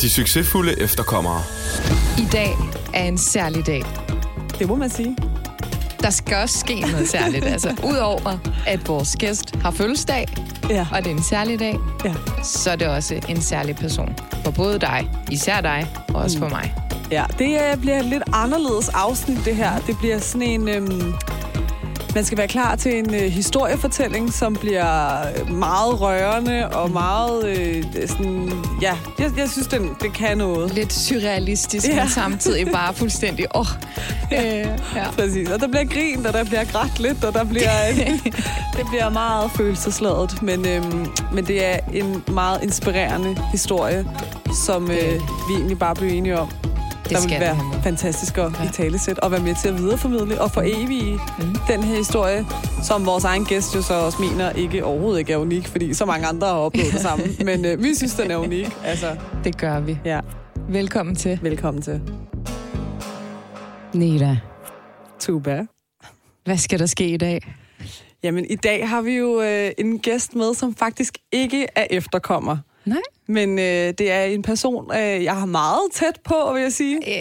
[0.00, 1.42] De succesfulde efterkommere.
[2.18, 2.56] I dag
[2.94, 3.82] er en særlig dag.
[4.58, 5.16] Det må man sige.
[6.00, 7.44] Der skal også ske noget særligt.
[7.58, 10.26] Altså, udover at vores gæst har fødselsdag,
[10.70, 10.86] Ja.
[10.92, 12.14] og det er en særlig dag, ja.
[12.44, 14.16] så er det også en særlig person.
[14.44, 16.74] For både dig, især dig, og også for mig.
[17.10, 19.78] Ja, det øh, bliver et lidt anderledes afsnit, det her.
[19.86, 20.68] Det bliver sådan en...
[20.68, 21.14] Øhm,
[22.14, 25.18] man skal være klar til en øh, historiefortælling, som bliver
[25.50, 28.52] meget rørende og meget øh, sådan...
[28.82, 30.74] Ja, jeg, jeg synes, den, det kan noget.
[30.74, 31.94] Lidt surrealistisk, Ja.
[31.94, 32.00] ja.
[32.02, 33.46] men samtidig bare fuldstændig...
[33.54, 33.66] Åh,
[34.32, 35.10] øh, ja.
[35.16, 37.70] Præcis, og der bliver grint, og der bliver grædt lidt, og der bliver,
[38.76, 40.42] det bliver meget følelsesladet.
[40.42, 44.06] Men, øhm, men det er en meget inspirerende historie,
[44.66, 45.14] som øh,
[45.48, 46.50] vi egentlig bare blev enige om.
[47.08, 48.64] Det der vil være fantastisk at ja.
[48.68, 51.44] i talesæt og være med til at videreformidle og forevige mm.
[51.68, 52.46] den her historie,
[52.82, 56.04] som vores egen gæst jo så også mener ikke overhovedet ikke er unik, fordi så
[56.04, 57.24] mange andre har oplevet det samme.
[57.44, 58.66] Men øh, vi synes, den er unik.
[58.84, 59.98] Altså, Det gør vi.
[60.04, 60.20] ja,
[60.68, 61.38] Velkommen til.
[61.42, 62.00] velkommen til.
[63.94, 64.36] Neda,
[65.18, 65.66] Tuba.
[66.44, 67.54] hvad skal der ske i dag?
[68.22, 72.56] Jamen, i dag har vi jo øh, en gæst med, som faktisk ikke er efterkommer.
[72.88, 72.98] Nej.
[73.26, 77.00] Men øh, det er en person, øh, jeg har meget tæt på, vil jeg sige.
[77.06, 77.20] Ja,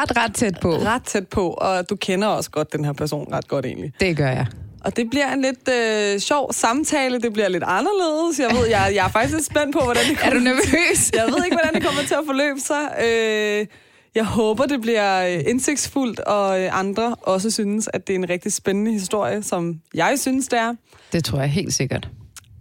[0.00, 0.70] ret, ret tæt på.
[0.70, 3.92] Ret tæt på, og du kender også godt den her person ret godt egentlig.
[4.00, 4.46] Det gør jeg.
[4.84, 8.38] Og det bliver en lidt øh, sjov samtale, det bliver lidt anderledes.
[8.38, 11.10] Jeg ved, jeg, jeg er faktisk lidt spændt på, hvordan det Er kommer, du nervøs?
[11.14, 13.04] jeg ved ikke, hvordan det kommer til at forløbe sig.
[13.06, 13.66] Øh,
[14.14, 18.28] jeg håber, det bliver øh, indsigtsfuldt, og øh, andre også synes, at det er en
[18.28, 20.74] rigtig spændende historie, som jeg synes, det er.
[21.12, 22.08] Det tror jeg helt sikkert.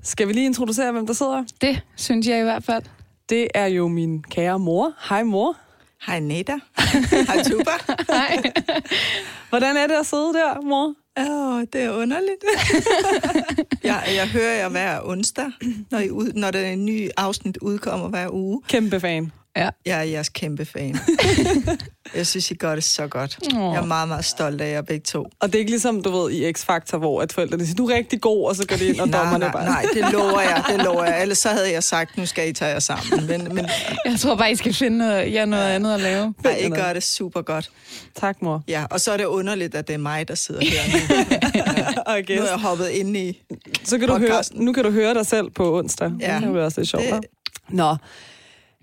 [0.03, 1.43] Skal vi lige introducere, hvem der sidder?
[1.61, 2.83] Det synes jeg i hvert fald.
[3.29, 4.93] Det er jo min kære mor.
[5.09, 5.57] Hej mor.
[6.05, 6.53] Hej Neda.
[7.27, 7.71] Hej Tuba.
[8.09, 8.41] Nej.
[9.49, 10.93] Hvordan er det at sidde der, mor?
[11.19, 12.43] Åh, oh, det er underligt.
[13.83, 15.51] jeg, jeg hører jer hver onsdag,
[15.91, 18.61] når, I ud, når der er en ny afsnit udkommer hver uge.
[18.67, 19.31] Kæmpe fan.
[19.57, 19.69] Ja.
[19.85, 20.99] Jeg er jeres kæmpe fan.
[22.15, 23.39] jeg synes, I gør det så godt.
[23.55, 23.73] Åh.
[23.73, 25.25] Jeg er meget, meget stolt af jer begge to.
[25.39, 27.95] Og det er ikke ligesom, du ved, i X-Factor, hvor at forældrene siger, du er
[27.95, 29.65] rigtig god, og så går de ind, og nej, dommerne nej, bare...
[29.65, 31.21] nej, det lover jeg, det lover jeg.
[31.21, 33.27] Ellers så havde jeg sagt, nu skal I tage jer sammen.
[33.27, 33.65] Men, men
[34.05, 36.33] Jeg tror bare, I skal finde noget, ja, noget andet at lave.
[36.43, 37.71] nej, I gør det super godt.
[38.15, 38.63] Tak, mor.
[38.67, 42.03] Ja, og så er det underligt, at det er mig, der sidder her nu.
[42.05, 43.41] Og Nu er jeg hoppet ind i...
[43.83, 44.65] så kan du høre, podcasten.
[44.65, 46.11] nu kan du høre dig selv på onsdag.
[46.19, 46.33] Ja.
[46.41, 47.03] Det bliver også lidt sjovt.
[47.03, 47.25] Det- Det...
[47.69, 47.95] Nå,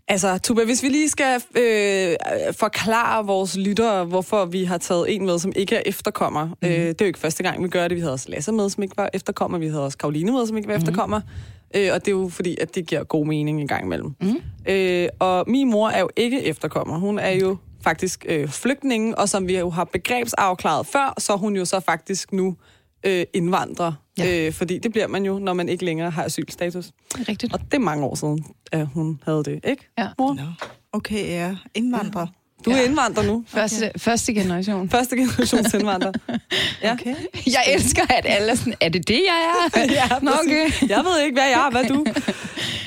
[0.09, 2.17] altså Tuba, hvis vi lige skal øh,
[2.53, 6.47] forklare vores lyttere, hvorfor vi har taget en med, som ikke er efterkommer.
[6.47, 6.53] Mm.
[6.63, 7.97] Øh, det er jo ikke første gang, vi gør det.
[7.97, 9.59] Vi havde også Lasse med, som ikke var efterkommer.
[9.59, 10.79] Vi havde også Karoline med, som ikke var mm.
[10.79, 11.21] efterkommer.
[11.77, 14.15] Øh, og det er jo fordi, at det giver god mening en gang imellem.
[14.21, 14.37] Mm.
[14.69, 16.99] Øh, og min mor er jo ikke efterkommer.
[16.99, 21.37] Hun er jo faktisk øh, flygtning, og som vi jo har begrebsafklaret før, så er
[21.37, 22.57] hun jo så faktisk nu
[23.07, 23.93] øh, indvandrer.
[24.19, 24.47] Ja.
[24.47, 26.91] Øh, fordi det bliver man jo, når man ikke længere har asylstatus.
[27.29, 27.55] Rigtigt.
[27.55, 30.09] Og det er mange år siden, at hun havde det, ikke, Ja.
[30.19, 30.35] mor?
[30.35, 30.43] Nå,
[30.93, 31.55] okay, ja.
[31.75, 32.27] Indvandrer.
[32.65, 32.85] Du er Ja.
[32.85, 33.45] indvandrer nu.
[33.49, 34.91] Første, første generation.
[34.97, 36.13] Første generations indvandrer.
[36.83, 36.93] Ja.
[36.93, 37.15] Okay.
[37.47, 39.81] Jeg elsker, at alle er sådan, er det det, jeg er?
[39.93, 40.89] ja, Nå, okay.
[40.89, 42.05] Jeg ved ikke, hvad jeg er, hvad du.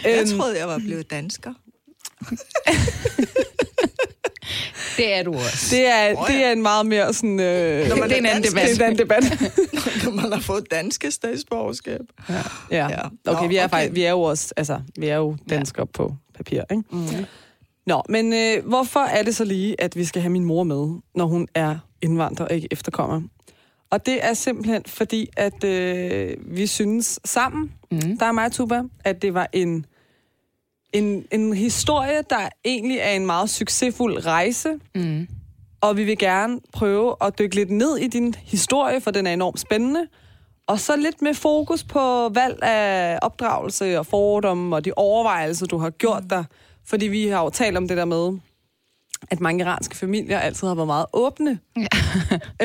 [0.05, 1.53] Jeg Øhm, troede, jeg var blevet dansker.
[4.97, 5.75] Det er du også.
[5.75, 6.33] det, er, Åh, ja.
[6.33, 7.39] det er en meget mere sådan...
[7.39, 8.63] Øh, Når man det er en anden debat.
[8.63, 9.23] det er en anden debat.
[10.03, 12.01] Når man har fået danske statsborgerskab.
[12.29, 12.35] ja.
[12.71, 12.87] Ja.
[13.27, 13.69] Okay, Nå, vi er, okay.
[13.69, 15.97] Faktisk, vi er jo også, altså, vi er jo danskere ja.
[15.97, 16.83] på papir, ikke?
[16.91, 17.25] Mm.
[17.87, 20.99] Nå, men øh, hvorfor er det så lige, at vi skal have min mor med,
[21.15, 23.21] når hun er indvandrer og ikke efterkommer?
[23.91, 28.17] Og det er simpelthen fordi, at øh, vi synes sammen, mm.
[28.17, 29.85] der er mig og Tuba, at det var en,
[30.93, 34.69] en, en historie, der egentlig er en meget succesfuld rejse.
[34.95, 35.27] Mm.
[35.81, 39.33] Og vi vil gerne prøve at dykke lidt ned i din historie, for den er
[39.33, 40.07] enormt spændende.
[40.67, 45.77] Og så lidt med fokus på valg af opdragelse og fordomme og de overvejelser, du
[45.77, 46.45] har gjort dig.
[46.85, 48.39] Fordi vi har jo talt om det der med,
[49.31, 51.59] at mange iranske familier altid har været meget åbne.
[51.77, 51.87] Ja.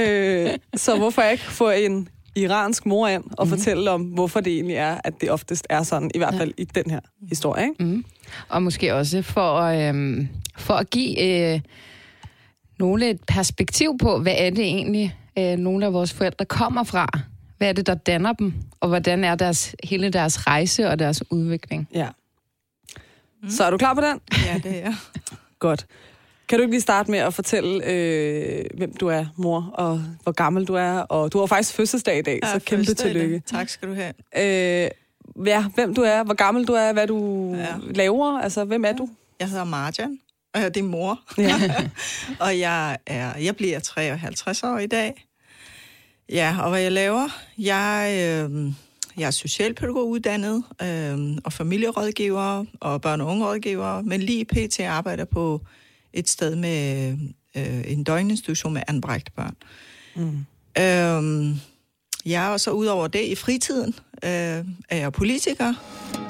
[0.03, 3.51] øh, så hvorfor ikke få en iransk mor ind og mm.
[3.51, 6.63] fortælle om, hvorfor det egentlig er, at det oftest er sådan, i hvert fald ja.
[6.63, 7.63] i den her historie.
[7.63, 7.85] Ikke?
[7.85, 8.05] Mm.
[8.49, 11.23] Og måske også for, øhm, for at give
[11.55, 11.61] øh,
[12.79, 17.07] nogle et perspektiv på, hvad er det egentlig, øh, nogle af vores forældre kommer fra.
[17.59, 18.55] Hvad er det, der danner dem?
[18.81, 21.89] Og hvordan er deres, hele deres rejse og deres udvikling?
[21.95, 22.09] Ja.
[23.43, 23.51] Mm.
[23.51, 24.21] Så er du klar på den?
[24.47, 24.95] Ja, det er jeg.
[25.59, 25.87] Godt.
[26.49, 30.33] Kan du ikke lige starte med at fortælle, øh, hvem du er, mor, og hvor
[30.33, 30.93] gammel du er?
[30.99, 33.43] Og du har faktisk fødselsdag i dag, Jeg så kæmpe tillykke.
[33.47, 34.13] Tak skal du have.
[34.37, 34.91] Øh,
[35.47, 37.61] ja, hvem du er, hvor gammel du er, hvad du ja.
[37.61, 37.67] Ja.
[37.95, 39.09] laver, altså hvem er du?
[39.41, 40.19] Jeg hedder Marjan,
[40.55, 41.21] og jeg er din mor.
[41.39, 41.55] Ja.
[42.47, 45.27] og jeg, er, jeg bliver 53 år i dag.
[46.33, 47.29] Ja, og hvad jeg laver?
[47.59, 48.73] Jeg, øh,
[49.19, 54.81] jeg er socialpædagoguddannet øh, og familierådgiver og børne- og ungerådgiver, men lige pt.
[54.81, 55.61] arbejder på
[56.17, 57.13] et sted med
[57.57, 59.57] øh, en døgninstitution med anbragte børn.
[60.17, 60.47] Mm.
[60.79, 61.57] Øh,
[62.27, 64.31] jeg er også ud over det i fritiden øh,
[64.89, 65.75] er jeg politiker,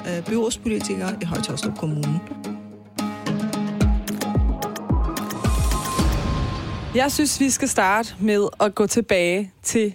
[0.07, 2.19] øh, byrådspolitiker i Højtostrup Kommune.
[6.95, 9.93] Jeg synes, vi skal starte med at gå tilbage til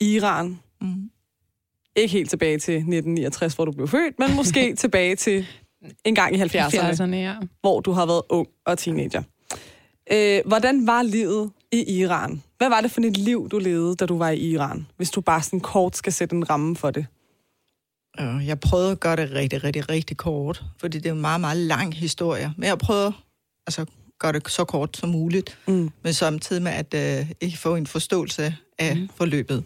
[0.00, 0.58] Iran.
[0.80, 1.10] Mm.
[1.96, 5.46] Ikke helt tilbage til 1969, hvor du blev født, men måske tilbage til
[6.04, 7.34] en gang i 70'erne, 70'erne ja.
[7.60, 9.22] hvor du har været ung og teenager.
[10.12, 12.42] Øh, hvordan var livet i Iran?
[12.58, 14.86] Hvad var det for et liv, du levede, da du var i Iran?
[14.96, 17.06] Hvis du bare sådan kort skal sætte en ramme for det.
[18.20, 21.40] Øh, Jeg prøvede at gøre det rigtig, rigtig, rigtig kort, fordi det er en meget,
[21.40, 22.52] meget lang historie.
[22.56, 23.12] Men jeg prøvede
[23.66, 23.86] altså,
[24.18, 25.90] gøre det så kort som muligt, mm.
[26.02, 29.08] men samtidig med at øh, ikke få en forståelse af mm.
[29.14, 29.64] forløbet.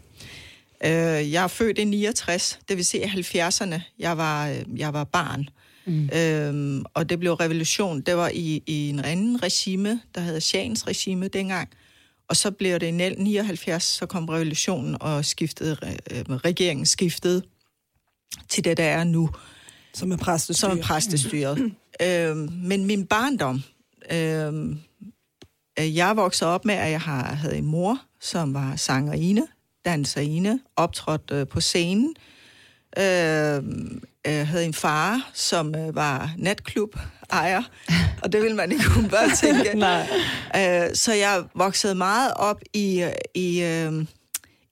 [0.85, 3.81] Øh, jeg er født i 69, det vil sige i 70'erne.
[3.99, 5.49] Jeg var, øh, jeg var barn.
[5.87, 6.09] Mm.
[6.15, 8.00] Øhm, og det blev revolution.
[8.00, 11.69] Det var i, i en anden regime, der hedder Shahens regime dengang.
[12.29, 15.77] Og så blev det i 79, så kom revolutionen og skiftede,
[16.11, 17.43] øh, regeringen skiftede
[18.49, 19.31] til det, der er nu.
[19.94, 20.71] Som er præstestyret.
[20.71, 21.59] Som er præstestyret.
[21.59, 21.73] Mm.
[22.06, 23.62] øhm, men min barndom...
[24.12, 24.79] Øhm,
[25.79, 29.47] jeg voksede op med, at jeg har, havde en mor, som var sangerine,
[29.85, 32.15] danserine, optrådt øh, på scenen.
[32.99, 36.96] Øhm, øh, havde en far, som øh, var natklub
[37.32, 37.62] ejer,
[38.23, 39.78] og det vil man ikke kunne bare tænke.
[39.78, 40.08] Nej.
[40.56, 44.05] Øh, så jeg voksede meget op i, øh, i, øh,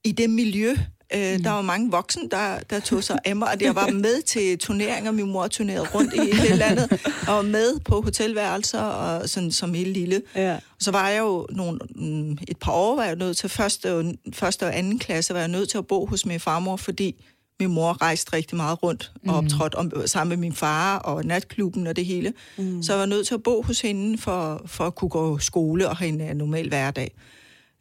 [0.03, 0.75] i det miljø.
[1.15, 1.43] Øh, mm.
[1.43, 4.57] Der var mange voksne, der, der tog sig af mig, og jeg var med til
[4.57, 5.11] turneringer.
[5.11, 6.91] Min mor turnerede rundt i hele landet,
[7.27, 10.21] og var med på hotelværelser, og sådan som helt lille.
[10.35, 10.53] Ja.
[10.53, 14.15] Og så var jeg jo nogle, mm, et par år, var jeg nødt til første
[14.33, 17.25] første og anden klasse, var jeg nødt til at bo hos min farmor, fordi
[17.59, 21.87] min mor rejste rigtig meget rundt og optrådte om, sammen med min far og natklubben
[21.87, 22.33] og det hele.
[22.57, 22.83] Mm.
[22.83, 25.89] Så jeg var nødt til at bo hos hende for, for at kunne gå skole
[25.89, 27.11] og have en uh, normal hverdag.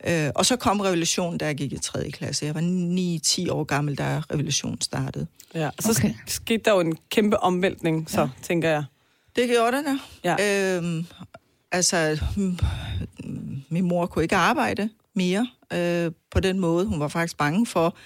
[0.08, 2.10] Uh, og så kom revolutionen, da jeg gik i 3.
[2.10, 2.46] klasse.
[2.46, 5.26] Jeg var 9-10 år gammel, da revolutionen startede.
[5.54, 6.14] Ja, så Okay.
[6.26, 8.28] skete der jo en kæmpe omvæltning, så ja.
[8.42, 8.84] tænker jeg.
[9.36, 10.76] Det gjorde den, Ja.
[10.76, 11.06] Øhm,
[11.72, 12.58] altså, mm,
[13.68, 16.86] min mor kunne ikke arbejde mere øh, på den måde.
[16.86, 17.96] Hun var faktisk bange for,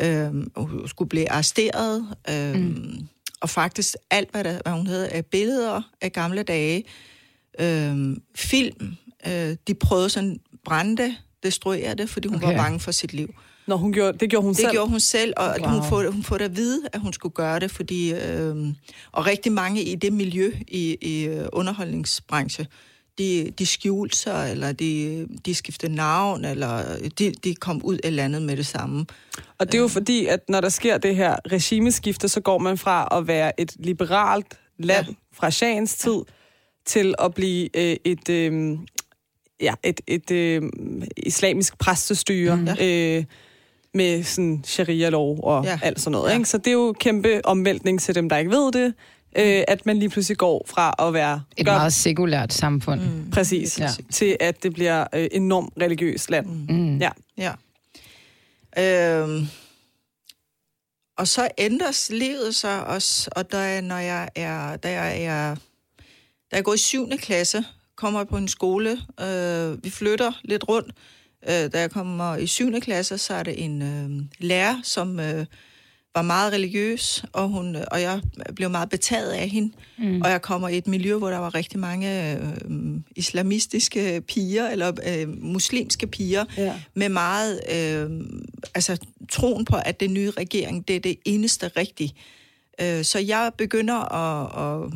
[0.00, 2.06] øh, hun skulle blive arresteret.
[2.30, 3.08] Øh, mm.
[3.40, 6.84] Og faktisk alt, hvad, der, hvad hun havde af billeder af gamle dage,
[7.60, 8.96] øh, film,
[9.26, 12.46] øh, de prøvede sådan brænde det, destruere det, fordi hun okay.
[12.46, 13.34] Var bange for sit liv.
[13.66, 14.72] Når hun gjorde, det gjorde hun Det selv.
[14.72, 15.70] gjorde hun selv, og wow.
[15.70, 18.12] Hun, får, hun får da at vide, at hun skulle gøre det, fordi...
[18.12, 18.56] Øh,
[19.12, 22.66] og rigtig mange i det miljø i, i øh, underholdningsbranche,
[23.18, 28.16] de, de skjulte sig, eller de, de skiftede navn, eller de, de kom ud af
[28.16, 29.06] landet med det samme.
[29.58, 32.78] Og det er jo fordi, at når der sker det her regimeskifte, så går man
[32.78, 35.14] fra at være et liberalt land ja.
[35.32, 36.22] fra Shahens tid,
[36.86, 38.78] til at blive øh, et, øh,
[39.60, 40.62] ja, et, et øh,
[41.16, 42.56] islamisk præstestyre.
[42.56, 42.68] Mm.
[42.80, 43.24] Øh,
[43.94, 45.70] med sådan sharia-lov og ja.
[45.70, 45.78] Ja.
[45.82, 46.30] alt sådan noget.
[46.30, 46.36] Ja.
[46.36, 46.48] Ikke?
[46.48, 48.94] Så det er jo kæmpe omvæltning til dem, der ikke ved det,
[49.36, 53.00] øh, at man lige pludselig går fra at være Et gør- meget sekulært samfund.
[53.00, 53.30] Mm.
[53.30, 53.88] præcis, Ja.
[54.12, 56.46] til at det bliver øh, enormt religiøst land.
[56.68, 56.98] Mm.
[56.98, 57.10] Ja.
[57.38, 57.52] Ja.
[58.78, 59.46] Øhm,
[61.18, 65.54] og så ændres livet sig også, og da, når jeg er, da jeg er,
[66.50, 67.08] da jeg går i 7.
[67.18, 67.64] klasse,
[67.96, 70.92] kommer jeg på en skole, øh, vi flytter lidt rundt.
[71.48, 72.80] Øh, da jeg kommer i 7.
[72.80, 75.46] klasse, så er det en øh, lærer, som øh,
[76.18, 78.20] var meget religiøs, og, hun, og jeg
[78.56, 79.72] blev meget betaget af hende.
[79.98, 80.20] Mm.
[80.22, 82.38] Og jeg kommer i et miljø, hvor der var rigtig mange øh,
[83.16, 86.74] islamistiske piger, eller øh, muslimske piger, Ja.
[86.94, 88.10] med meget, øh,
[88.74, 88.96] altså
[89.32, 92.14] troen på, at den nye regering, det er det eneste rigtige.
[92.80, 94.46] Øh, så jeg begynder at,
[94.84, 94.92] at,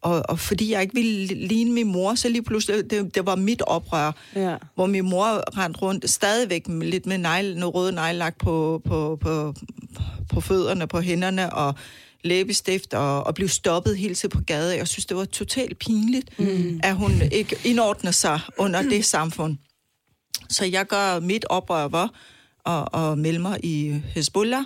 [0.00, 3.36] og, og fordi jeg ikke ville ligne min mor, så lige pludselig, det, det var
[3.36, 4.56] mit oprør, Ja.
[4.74, 9.18] hvor min mor rendte rundt stadigvæk med, lidt med negl, noget røde neglelak på, på,
[9.20, 9.54] på,
[10.30, 11.74] på fødderne, på hænderne, og
[12.24, 14.78] læbestift, og, og blev stoppet hele tiden på gaden.
[14.78, 16.80] Jeg synes, det var totalt pinligt, mm.
[16.82, 19.56] at hun ikke indordner sig under det samfund.
[20.48, 22.10] Så jeg gør mit oprør var
[22.66, 24.64] at, at melde mig i Hezbollah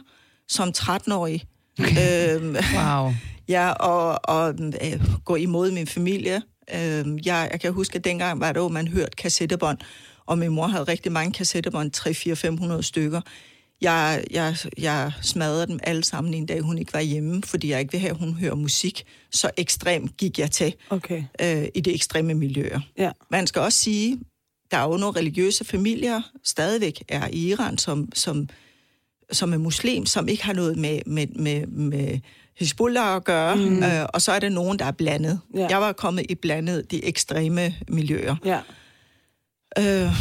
[0.49, 1.45] som 13-årig.
[1.81, 3.13] øhm, Wow.
[3.49, 6.43] Ja, og, og øh, gå imod min familie.
[6.75, 9.79] Øh, jeg, jeg kan huske, at dengang var det jo, man hørte kassettebånd,
[10.27, 13.21] og min mor havde rigtig mange kassettebånd, 3, 4, 500 stykker.
[13.85, 17.81] Jeg, jeg, jeg smadrede dem alle sammen en dag, hun ikke var hjemme, fordi jeg
[17.81, 19.05] ikke ville have, at hun hører musik.
[19.33, 21.25] Så ekstremt gik jeg til Okay.
[21.41, 22.81] øh, i det ekstreme miljøer.
[22.99, 23.11] Ja.
[23.31, 24.21] Man skal også sige,
[24.71, 28.49] der er jo nogle religiøse familier, stadigvæk er i Iran, som, som,
[29.33, 32.19] som er muslim, som ikke har noget med, med, med, med
[32.57, 33.83] Hezbollah at gøre, mm.
[33.83, 35.41] øh, og så er der nogen, der er blandet.
[35.55, 35.67] Ja.
[35.71, 38.37] Jeg var kommet i blandet de ekstreme miljøer.
[38.45, 38.61] Ja.
[39.79, 40.13] Øh,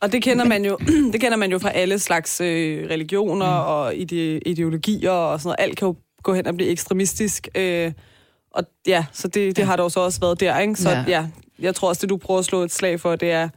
[0.00, 0.78] Og det kender man jo,
[1.12, 3.66] det kender man jo fra alle slags øh, religioner mm.
[3.68, 5.68] og ide, ideologier og sådan noget.
[5.68, 7.48] Alt kan jo gå hen og blive ekstremistisk.
[7.54, 7.92] Øh,
[8.50, 10.74] og ja, så det, det har der jo så også været der, ikke?
[10.74, 11.04] Så Ja.
[11.08, 11.26] ja.
[11.58, 13.48] jeg tror også, det du prøver at slå et slag for, det er,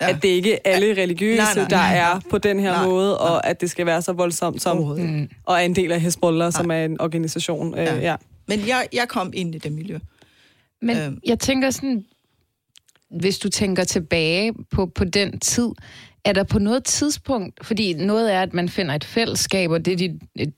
[0.00, 0.08] Ja.
[0.10, 2.86] at det ikke er alle religiøse, Nej, nej, der nej, er på den her nej,
[2.86, 5.28] måde, og at det skal være så voldsomt som, Mm.
[5.46, 7.74] og er en del af Hezbollah, som er en organisation.
[7.78, 7.96] Øh, Ja.
[8.00, 8.16] ja.
[8.48, 9.98] men jeg, jeg kom ind i det miljø.
[10.82, 11.18] Men Øhm.
[11.26, 12.04] jeg tænker sådan,
[13.20, 15.68] hvis du tænker tilbage på, på den tid,
[16.24, 19.92] er der på noget tidspunkt, fordi noget er, at man finder et fællesskab, og det
[19.92, 20.10] er dit,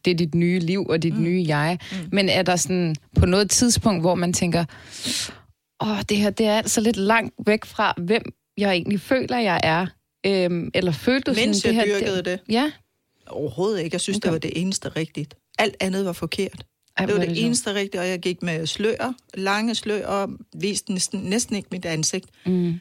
[0.04, 1.22] det er dit nye liv og dit mm.
[1.22, 2.08] nye jeg, mm.
[2.12, 4.64] men er der sådan på noget tidspunkt, hvor man tænker,
[5.82, 8.22] åh, det her det er altså lidt langt væk fra, hvem
[8.58, 9.86] jeg egentlig føler, jeg er,
[10.26, 12.00] øhm, eller følte du Mens sådan, jeg det her...
[12.00, 12.40] dyrkede det.
[12.48, 12.72] Ja,
[13.26, 13.94] Overhovedet ikke.
[13.94, 14.28] Jeg synes, Okay.
[14.28, 14.34] okay.
[14.34, 15.34] det var det eneste rigtigt.
[15.58, 16.66] Alt andet var forkert.
[17.02, 17.46] Ej, det var det sjovt.
[17.46, 21.84] eneste rigtige, og jeg gik med slør, lange slør, og viste næsten, næsten ikke mit
[21.84, 22.26] ansigt.
[22.46, 22.80] Mm.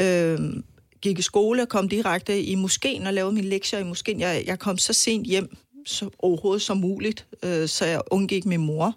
[0.00, 0.64] Øhm,
[1.00, 4.20] gik i skole og kom direkte i moskeen og lavede mine lektier i moskeen.
[4.20, 5.56] Jeg, jeg kom så sent hjem
[5.86, 8.96] så overhovedet som muligt, øh, så jeg undgik min mor.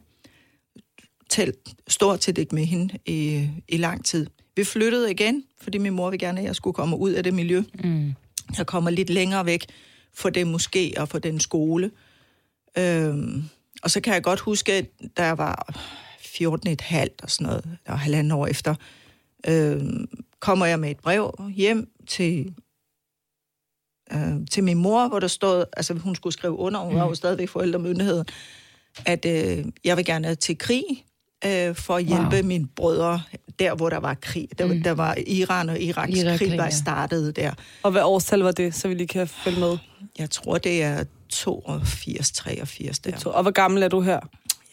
[1.30, 1.56] Talt
[1.88, 4.28] stort set ikke med hende i, i lang tid.
[4.56, 7.34] Vi flyttede igen, fordi min mor ville gerne, at jeg skulle komme ud af det
[7.34, 7.64] miljø.
[7.84, 8.14] Mm.
[8.58, 9.66] Jeg kommer lidt længere væk
[10.14, 11.92] fra den moské og fra den skole.
[12.78, 13.44] Øhm,
[13.86, 14.86] og så kan jeg godt huske, at
[15.18, 15.74] da jeg var
[16.20, 18.76] 14 et halvt og sådan noget, og halvanden år efter,
[19.48, 20.06] øhm,
[20.40, 22.54] kommer jeg med et brev hjem til,
[24.14, 27.16] øh, til min mor, hvor der stod, altså hun skulle skrive under, hun var jo
[27.16, 28.24] stadigvæk forældremyndighed,
[29.06, 30.84] at øh, jeg vil gerne til krig
[31.46, 32.44] øh, for at hjælpe Wow.
[32.46, 33.22] mine brødre
[33.60, 34.48] der, hvor der var krig.
[34.58, 34.84] Der, Mm.
[34.84, 36.70] der var Iran og Iraks Irakkrig, krig, var ja.
[36.70, 37.54] startet der.
[37.84, 39.78] Og hvad årstal var det, så vi lige kan følge med?
[40.18, 43.30] Jeg tror, det er 82, 83 der.
[43.30, 44.20] Og hvor gammel er du her?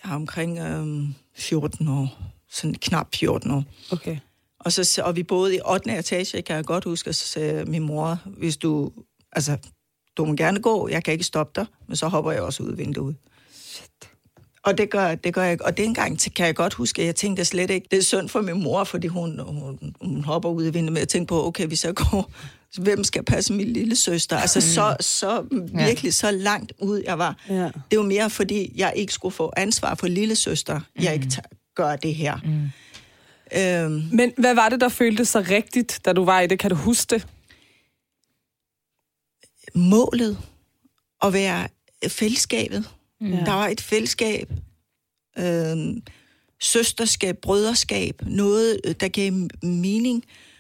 [0.05, 2.19] Jeg er omkring øhm, 14 år.
[2.51, 3.65] Sådan knap 14 år.
[3.93, 4.17] Okay.
[4.59, 5.99] Og, så, og vi boede i 8.
[5.99, 8.93] etage, kan jeg godt huske, og så sagde min mor, hvis du,
[9.33, 9.57] altså,
[10.17, 12.77] du må gerne gå, jeg kan ikke stoppe dig, men så hopper jeg også ud
[12.77, 13.17] vinduet.
[14.65, 15.65] Og det gør, det gør jeg ikke.
[15.65, 18.41] Og dengang kan jeg godt huske, at jeg tænkte slet ikke, det er synd for
[18.41, 21.67] min mor, fordi hun, hun, hun hopper ud af vinduet, men jeg tænkte på, okay,
[21.67, 22.31] hvis jeg går,
[22.79, 24.37] hvem skal passe min lille søster?
[24.37, 27.37] Altså så, så virkelig så langt ud jeg var.
[27.49, 27.71] Ja.
[27.91, 30.81] Det var mere, fordi jeg ikke skulle få ansvar for lille søster.
[31.01, 31.43] Jeg ikke
[31.75, 32.37] gør det her.
[32.45, 32.71] Mm.
[33.59, 36.59] Øhm, Men hvad var det, der føltes så rigtigt, da du var i det?
[36.59, 37.27] Kan du huske det?
[39.75, 40.39] målet
[41.23, 41.69] at være
[42.09, 42.85] fællesskabet.
[43.21, 43.27] Ja.
[43.27, 43.33] Mm.
[43.45, 44.51] Der var et fællesskab,
[45.39, 46.03] øhm,
[46.61, 50.52] søsterskab, brøderskab, noget, øh, der gav mening, øh,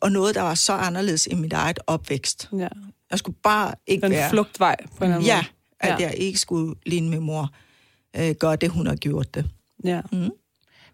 [0.00, 2.48] og noget, der var så anderledes i mit eget opvækst.
[2.58, 2.68] Ja.
[3.10, 4.30] Jeg skulle bare ikke Den være...
[4.30, 5.46] flugtvej på en eller anden Ja, måde.
[5.94, 6.06] at Ja.
[6.06, 7.50] jeg ikke skulle ligne min mor
[8.16, 9.44] øh, gøre det, hun har gjort det.
[9.84, 10.00] Ja.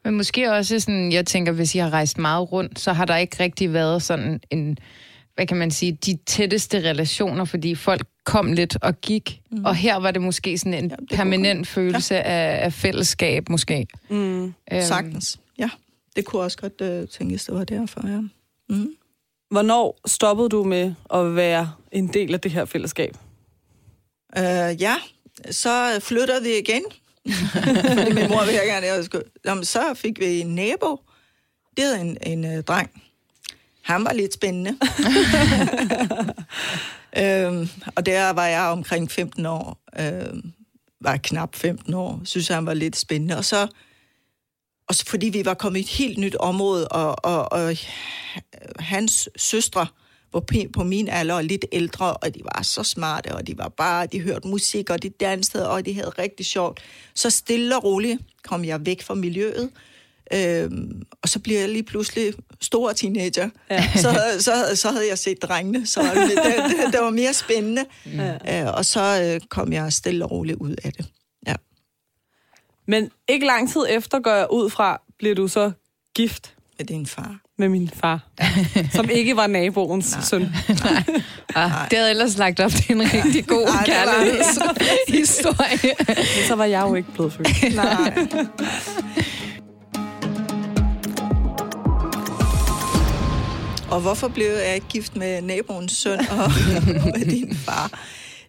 [0.04, 3.16] Men måske også sådan, jeg tænker, hvis I har rejst meget rundt, så har der
[3.16, 4.78] ikke rigtig været sådan en,
[5.34, 9.40] hvad kan man sige, de tætteste relationer, fordi folk kom lidt og gik.
[9.50, 9.64] Mm.
[9.64, 13.86] Og her var det måske sådan en kunne permanent følelse af, af fællesskab, måske.
[14.10, 14.44] Mm.
[14.44, 15.40] Øhm, Sagtens.
[15.58, 15.70] Ja,
[16.16, 18.20] det kunne også godt øh, tænkes, det var derfor, ja.
[18.68, 18.96] Mm.
[19.50, 23.16] Hvornår stoppede du med at være en del af det her fællesskab?
[24.38, 24.96] Øh, ja,
[25.50, 26.82] så flytter vi igen.
[27.88, 29.24] Fordi min mor vil gerne, jeg skulle...
[29.44, 31.00] Jamen, så fik vi en nabo.
[31.76, 33.02] Det havde en, en øh, dreng.
[33.82, 34.70] Han var lidt spændende.
[37.22, 39.78] øhm, og der var jeg omkring 15 år.
[39.98, 40.52] Øhm,
[41.00, 42.20] var knap 15 år.
[42.24, 43.36] Synes han var lidt spændende.
[43.36, 43.68] Og så,
[44.88, 47.76] og fordi vi var kommet i et helt nyt område, og, og, og
[48.78, 49.86] hans søstre
[50.32, 53.58] var p- på min alder og lidt ældre, og de var så smarte, og de
[53.58, 56.80] var bare, de hørte musik, og de dansede, og de havde rigtig sjovt.
[57.14, 59.70] Så stille og roligt kom jeg væk fra miljøet,
[60.32, 63.50] øhm, og så bliver jeg lige pludselig stor teenager.
[63.70, 63.90] Ja.
[64.02, 67.84] Så, så, så havde jeg set drengene, så det, det, det var mere spændende.
[68.06, 68.64] Ja.
[68.66, 71.06] Øh, og så øh, kom jeg stille og roligt ud af det.
[71.46, 71.54] Ja.
[72.86, 75.72] Men ikke lang tid efter går jeg ud fra, bliver du så
[76.14, 77.43] gift Med din far.
[77.58, 78.28] Med min far,
[78.92, 80.42] som ikke var naboens søn.
[81.54, 84.32] ah, det havde ellers lagt op til en rigtig god Ej, det var det.
[85.06, 85.94] kærlighedshistorie.
[86.08, 87.74] Men så var jeg jo ikke blevet født.
[87.74, 88.14] Nej.
[93.90, 96.50] Og hvorfor blev jeg ikke gift med naboens søn og
[97.18, 98.00] med din far?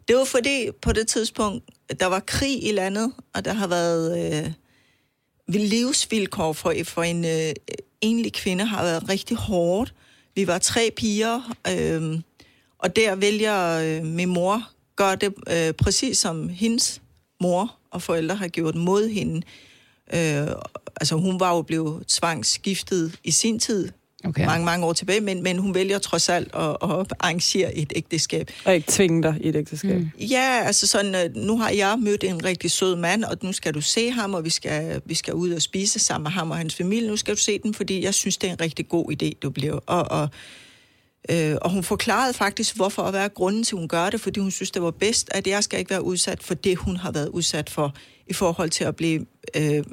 [0.08, 1.64] Det var fordi, på det tidspunkt,
[2.00, 4.52] der var krig i landet, og der har været øh,
[5.48, 7.52] livsvilkår for, for en øh,
[8.06, 9.94] enlig kvinde har været rigtig hårdt.
[10.36, 12.20] vi var tre piger, øh,
[12.78, 17.02] og der vælger øh, min mor, gør det øh, præcis som hendes
[17.42, 19.42] mor og forældre har gjort mod hende.
[20.14, 20.48] Øh,
[20.96, 23.90] altså hun var jo blevet tvangsskiftet i sin tid,
[24.25, 24.46] Okay.
[24.46, 28.51] mange, mange år tilbage, men, men hun vælger trods alt at, at arrangere et ægteskab.
[28.65, 30.00] Og ikke tvinge dig i et ægteskab.
[30.00, 30.10] Mm.
[30.20, 33.74] Ja, altså sådan, øh, nu har jeg mødt en rigtig sød mand, og nu skal
[33.74, 36.58] du se ham, og vi skal, vi skal ud og spise sammen med ham og
[36.58, 37.10] hans familie.
[37.10, 39.50] Nu skal du se den, fordi jeg synes, det er en rigtig god idé, du
[39.50, 39.74] bliver.
[39.74, 40.29] Og, og,
[41.29, 44.39] øh, og hun forklarede faktisk, hvorfor at være grunden til, at hun gør det, fordi
[44.39, 47.12] hun synes, det var bedst, at jeg skal ikke være udsat for det, hun har
[47.12, 47.96] været udsat for,
[48.27, 49.84] i forhold til at blive øh,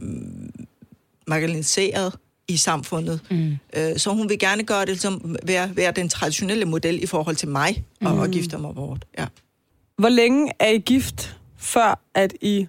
[1.27, 2.13] marginaliseret
[2.53, 3.21] i samfundet.
[3.31, 3.57] Mm.
[3.77, 7.37] Øh, så hun vil gerne gøre det som være, være den traditionelle model i forhold
[7.37, 9.05] til mig, og, og gifte mig bort.
[9.19, 9.27] Ja.
[9.99, 12.67] Hvor længe er I gift, før at I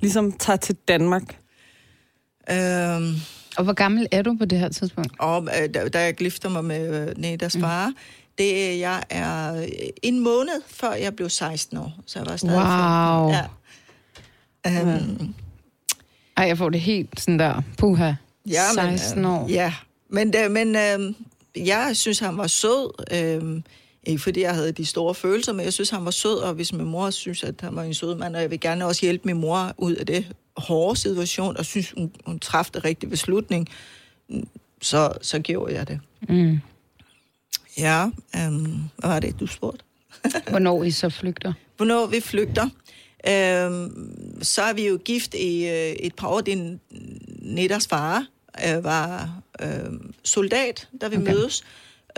[0.00, 1.22] ligesom tager til Danmark?
[2.50, 3.14] Øhm,
[3.56, 5.12] Og hvor gammel er du på det her tidspunkt?
[5.18, 7.92] og øh, da, da jeg gifter mig med øh, Nedas far,
[8.38, 9.68] det er, jeg er øh,
[10.02, 13.32] en måned før jeg blev 16 år, så jeg var stadig Wow.
[13.32, 13.48] 15.
[14.66, 15.24] Ja.
[15.26, 15.34] Øhm,
[16.36, 18.12] Ej, jeg får det helt sådan der, puha,
[18.48, 19.44] ja, men, 16 år.
[19.44, 19.74] Øh, ja,
[20.08, 21.14] men, det, men øh,
[21.66, 22.90] jeg synes, han var sød.
[23.12, 23.62] Øh,
[24.06, 26.72] ikke fordi jeg havde de store følelser, men jeg synes, han var sød, og hvis
[26.72, 29.22] min mor synes, at han var en sød mand, og jeg vil gerne også hjælpe
[29.24, 33.68] min mor ud af det hårde situation, og synes, hun, hun træffede det rigtige beslutning,
[34.82, 36.00] så, så gjorde jeg det.
[36.28, 36.60] Mm.
[37.78, 38.04] Ja,
[38.36, 39.84] øhm, hvad var det, du spurgte?
[40.50, 41.52] Hvornår I så flygter?
[41.76, 42.68] Hvornår vi flygter?
[43.28, 46.40] Øhm, så er vi jo gift i øh, et par år.
[46.40, 46.80] Din
[47.42, 48.26] Netters far
[48.68, 49.30] øh, var
[49.62, 49.92] øh,
[50.24, 51.24] soldat, da vi Okay.
[51.24, 51.34] okay.
[51.34, 51.64] mødes.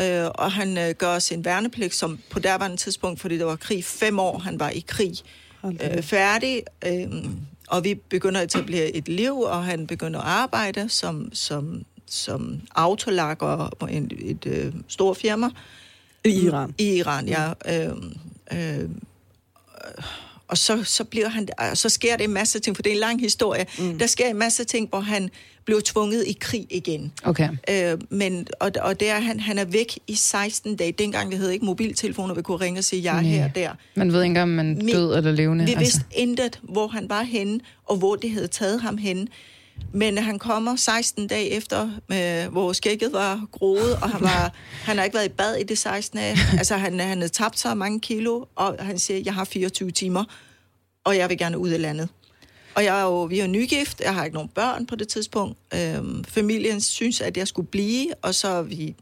[0.01, 3.85] Øh, og han øh, gør sin værnepligt, som på derværende tidspunkt, fordi der var krig,
[3.85, 5.15] fem år, han var i krig,
[5.81, 6.63] da øh, færdig.
[6.87, 7.07] Øh,
[7.69, 12.61] og vi begynder at etablere et liv, og han begynder at arbejde som, som, som
[12.75, 15.51] autolakker på en, et øh, stort firma.
[16.25, 16.75] I Iran.
[16.79, 17.53] I Iran, ja.
[17.69, 17.93] Øh,
[18.53, 18.89] øh,
[20.49, 22.95] og så, så, bliver han, og så sker det en masse ting, for det er
[22.95, 23.67] en lang historie.
[23.79, 23.99] Mm.
[23.99, 25.31] Der sker en masse ting, hvor han
[25.65, 27.13] blev tvunget i krig igen.
[27.25, 27.49] Okay.
[27.71, 30.93] Øh, men, og, og der, han, han er væk i 16 dage.
[30.93, 33.31] Dengang vi havde ikke mobiltelefoner, vi kunne ringe og sige, jeg er Nej.
[33.31, 33.71] her og der.
[33.95, 35.67] Man ved ikke engang, om man er død eller levende.
[35.67, 39.27] Vi vidste intet, hvor han var henne, og hvor det havde taget ham henne.
[39.93, 44.53] Men han kommer 16 dage efter, med, hvor skægget var groet, og han, var,
[44.87, 46.37] han har ikke været i bad i det 16 dage.
[46.59, 50.25] Altså, han, han havde tabt så mange kilo, og han siger, jeg har 24 timer,
[51.05, 52.09] og jeg vil gerne ud af landet.
[52.75, 55.59] Og jeg er jo, vi er nygift, jeg har ikke nogen børn på det tidspunkt.
[55.75, 58.95] Øhm, familien synes, at jeg skulle blive, og så er vi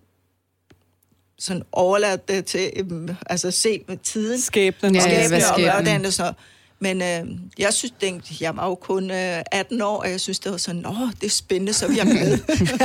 [1.38, 4.94] sådan overladt det til, øhm, altså se med tiden Skæbnen.
[4.94, 5.72] Ja, og- ja, hvad skæbne og skæbnen?
[5.72, 6.32] hvordan det så.
[6.84, 10.38] Men øh, jeg synes, den, jeg var jo kun øh, 18 år, og jeg synes,
[10.38, 12.38] det var sådan, åh, det er spændende, så vi er med.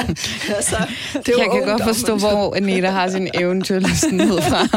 [0.58, 0.76] altså,
[1.26, 4.68] det var jeg kan godt forstå, hvor Anita har sin eventyrlystenhed fra.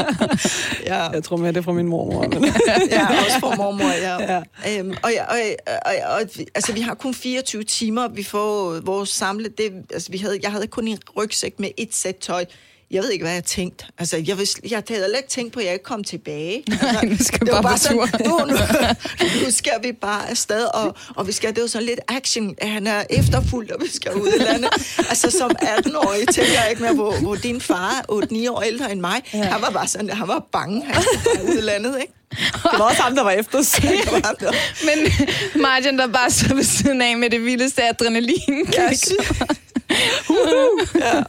[0.86, 2.22] Ja, Jeg tror mere, det er fra min mormor.
[2.22, 2.44] Men...
[2.90, 4.22] ja, også for mormor, ja.
[4.22, 4.42] Ja.
[4.64, 4.78] ja.
[4.78, 6.20] Øhm, og, og, og, og, og,
[6.54, 9.48] altså, vi har kun 24 timer, vi får vores samle.
[9.58, 12.44] Det, altså, vi havde, jeg havde kun en rygsæk med et sæt tøj.
[12.92, 13.84] Jeg ved ikke, hvad jeg tænkte.
[13.98, 16.64] Altså, jeg, vil, jeg havde heller ikke tænkt på, at jeg ikke kom tilbage.
[16.82, 17.96] Altså, nu skal det var bare på sådan,
[18.28, 22.00] nu, nu, nu skal vi bare afsted, og, og vi skal, det var sådan lidt
[22.08, 22.54] action.
[22.62, 24.70] Han er efterfuldt, og vi skal ud i landet.
[24.98, 28.12] Altså, som 18-årig tænker jeg ikke mere, hvor, hvor din far er
[28.48, 29.22] 8-9 år ældre end mig.
[29.34, 29.42] Ja.
[29.42, 30.84] Han var bare sådan, han var bange.
[30.84, 32.12] Han skulle bare ud i landet, ikke?
[32.32, 33.82] Det var også ham, der var efter os.
[33.82, 34.54] Var.
[34.88, 35.12] Men
[35.62, 38.66] Martin, der bare så ved siden af med det vildeste adrenalin.
[38.76, 38.96] Jeg
[40.24, 40.94] synes...
[41.04, 41.22] ja.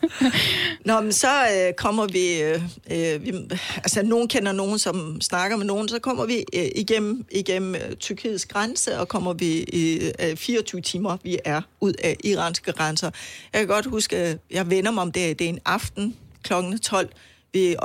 [0.86, 3.34] Nå, men så øh, kommer vi, øh, øh, vi...
[3.76, 5.88] Altså, nogen kender nogen, som snakker med nogen.
[5.88, 10.82] Så kommer vi øh, igennem, igennem øh, Tyrkiets grænse, og kommer vi i øh, 24
[10.82, 13.12] timer, vi er ud af iranske grænser.
[13.54, 15.39] Jeg kan godt huske, øh, jeg vender mig om det.
[15.39, 17.10] Det er en aften klokken 12,
[17.54, 17.78] vi øh,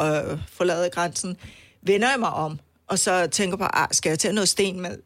[0.52, 1.36] forlader grænsen.
[1.82, 4.96] Vender jeg mig om, og så tænker på, ah, skal jeg tage noget sten med?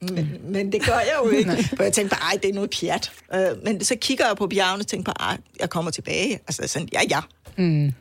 [0.00, 1.70] Men, men det gør jeg jo ikke.
[1.76, 3.12] For jeg tænkte bare, ej, det er noget pjat.
[3.34, 6.34] Øh, men så kigger jeg på bjergene og tænker på, ej, jeg kommer tilbage.
[6.34, 7.20] Altså sådan, ja, ja.
[7.56, 7.92] Mm.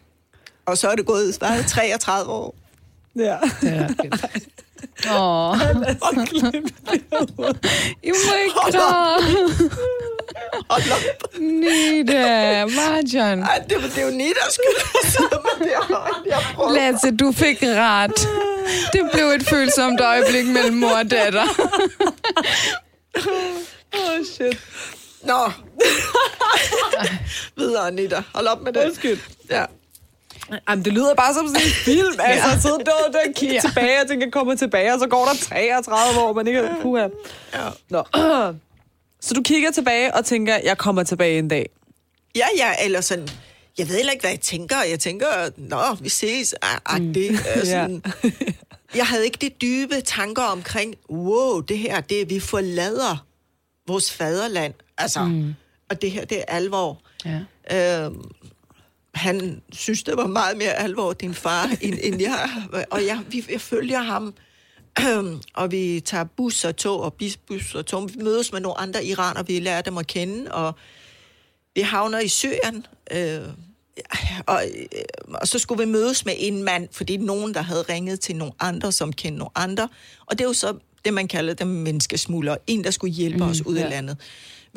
[0.66, 2.56] Og så er det gået bare 33 år.
[3.16, 3.38] Ja.
[3.64, 3.88] Ja.
[5.12, 5.58] Åh,
[8.04, 9.28] I må ikke græde.
[10.70, 11.40] Hold op.
[11.40, 13.44] Nita, Martin.
[13.44, 14.12] Ej, det, det er jo
[14.52, 15.72] skulle sidde med det
[16.56, 16.74] prøver.
[16.74, 18.28] Lasse, du fik ret.
[18.94, 21.46] Det blev et følsomt øjeblik mellem mor og datter.
[23.94, 24.60] Oh, shit.
[25.24, 25.52] Nå.
[27.58, 28.24] Videre, Nita.
[28.36, 28.86] Hold op med det.
[28.86, 29.20] Undskyld.
[29.50, 29.66] Ja.
[30.70, 32.20] Jamen, det lyder bare som sådan en film.
[32.20, 32.60] Altså, ja.
[32.60, 33.62] sidde der, der kigge Ja.
[33.64, 33.70] ja.
[33.70, 36.70] tilbage og tænke, jeg kommer tilbage, og så går der 33 år, man ikke...
[36.82, 37.08] Puha.
[37.54, 37.70] Ja.
[37.90, 38.04] Nå.
[39.22, 41.70] Så du kigger tilbage og tænker, jeg kommer tilbage en dag.
[42.36, 43.28] Ja, ja, eller sådan,
[43.78, 44.76] jeg ved heller ikke, hvad jeg tænker.
[44.90, 46.56] Jeg tænker, nå, vi ses.
[46.86, 47.14] Ah, mm.
[47.14, 48.04] det er sådan,
[48.96, 53.26] Jeg havde ikke det dybe tanker omkring, wow, det her, det er, vi forlader
[53.88, 54.74] vores faderland.
[54.98, 55.54] Altså, mm.
[55.90, 57.02] og det her, det er alvor.
[57.26, 57.40] Ja.
[58.06, 58.22] Øhm,
[59.18, 62.50] han synes, det var meget mere alvor, din far, end, end jeg.
[62.90, 64.34] Og jeg, vi, jeg følger ham,
[65.54, 67.14] og vi tager bus og tog, og
[67.48, 68.10] bus og tog.
[68.14, 70.76] Vi mødes med nogle andre iraner, vi lærer dem at kende, og
[71.76, 73.42] vi havner i Syrien, øh,
[74.46, 74.86] og, øh,
[75.34, 78.54] og så skulle vi mødes med en mand, fordi nogen, der havde ringet til nogle
[78.60, 79.90] andre, som kendte nogle andre.
[80.26, 82.58] Og det er jo så det, man kalder dem menneskesmugler.
[82.68, 83.84] En, der skulle hjælpe mm, os ud ja.
[83.84, 84.18] af landet.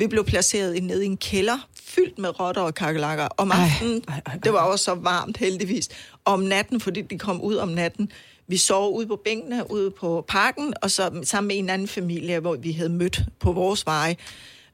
[0.01, 3.27] Vi blev placeret ned i en kælder, fyldt med rotter og kakelakker.
[3.37, 5.89] Om aftenen, ej, ej, ej, det var også så varmt heldigvis.
[6.25, 8.11] Om natten, fordi de kom ud om natten.
[8.47, 12.39] Vi sov ude på bænkene, ude på parken, og så sammen med en anden familie,
[12.39, 14.15] hvor vi havde mødt på vores vej.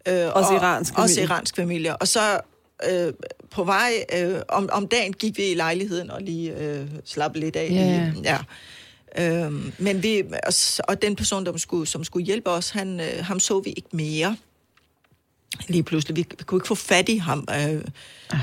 [0.08, 1.04] Øh, også iransk familie.
[1.04, 1.98] Også iransk familie.
[1.98, 2.40] Og så
[2.90, 3.14] øh,
[3.52, 7.56] på vej, øh, om, om dagen gik vi i lejligheden og lige øh, slappe lidt
[7.56, 7.70] af.
[7.72, 8.14] Yeah.
[8.24, 8.38] Ja.
[9.46, 10.54] Øh, men vi, og,
[10.88, 13.90] og den person, der skulle, som skulle hjælpe os, han, øh, ham så vi ikke
[13.94, 14.36] mere.
[15.68, 16.16] Lige pludselig.
[16.16, 17.48] Vi, vi kunne ikke få fat i ham.
[17.50, 17.84] Øh,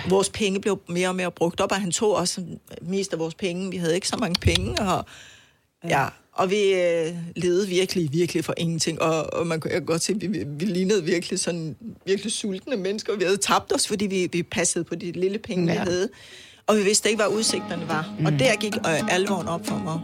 [0.09, 2.45] vores penge blev mere og mere brugt op, og han tog også
[2.83, 3.71] mest af vores penge.
[3.71, 5.05] Vi havde ikke så mange penge, og
[5.89, 9.03] ja, og vi øh, levede virkelig, virkelig for ingenting.
[9.03, 13.17] Og, og man kunne godt se, at vi, vi lignede virkelig sådan virkelig sultne mennesker.
[13.17, 15.73] Vi havde tabt os, fordi vi, vi passede på de lille penge, ja.
[15.73, 16.09] vi havde.
[16.67, 18.15] Og vi vidste ikke, hvad udsigterne var.
[18.19, 18.27] Mm.
[18.27, 20.01] Og der gik øh, alvoren op for mig.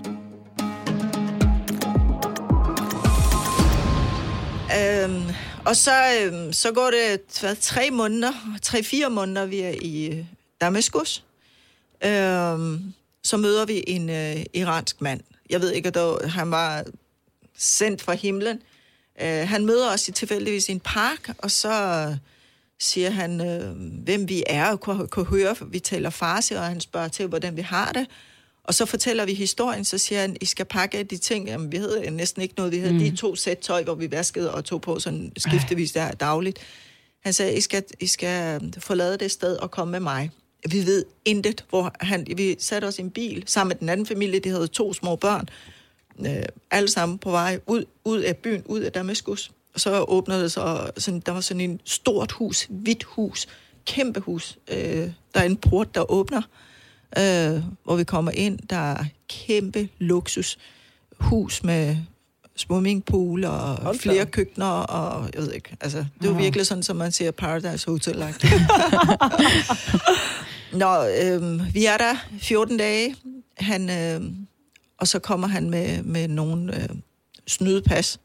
[4.78, 5.22] Øhm,
[5.66, 10.25] og så, øhm, så går det hvad, tre måneder, tre-fire måneder, vi er i øh,
[10.61, 11.25] Damaskus.
[12.05, 15.20] Øhm, så møder vi en øh, iransk mand,
[15.51, 16.85] jeg ved ikke, at han var
[17.59, 18.62] sendt fra himlen.
[19.23, 22.16] Øh, han møder os i tilfældigvis i en park, og så øh,
[22.79, 26.81] siger han, øh, hvem vi er, og kunne, kunne høre, vi taler farsi, og han
[26.81, 28.07] spørger til, hvordan vi har det.
[28.64, 31.46] Og så fortæller vi historien, så siger han, I skal pakke de ting.
[31.46, 32.73] Jamen, vi havde næsten ikke noget.
[32.73, 32.99] Vi havde mm.
[32.99, 36.59] de to sæt tøj, hvor vi vaskede og tog på sådan skiftevis der dagligt.
[37.20, 40.31] Han sagde, I skal, I skal forlade det sted og komme med mig.
[40.70, 42.27] Vi ved intet, hvor han...
[42.37, 45.16] Vi satte os i en bil sammen med den anden familie, de havde to små
[45.16, 45.49] børn,
[46.27, 49.51] øh, alle sammen på vej ud, ud af byen, ud af Damaskus.
[49.75, 53.49] Og så åbnede det så, sådan, der var sådan en stort hus, hvidt hus,
[53.87, 54.59] kæmpe hus.
[54.68, 56.42] Øh, der er en port, der åbner,
[57.18, 58.59] øh, hvor vi kommer ind.
[58.70, 60.59] Der er kæmpe luksus
[61.20, 61.96] hus med
[62.57, 64.31] swimmingpool og Hold flere da.
[64.31, 67.90] køkkener, og jeg ved ikke, altså, det er jo virkelig sådan, som man siger Paradise
[67.90, 68.51] Hotel -like.
[70.79, 73.16] Nå, øh, vi er der 14 dage,
[73.59, 74.31] han, øh,
[74.99, 76.88] og så kommer han med, med nogle øh,
[77.46, 78.20] snydepas,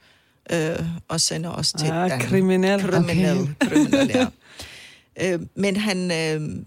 [0.52, 2.20] øh, og sender os til ah, Dan.
[2.20, 2.82] kriminel.
[2.82, 3.70] Kriminel, okay.
[3.70, 4.28] kriminel ja.
[5.34, 6.58] øh, men han, øh,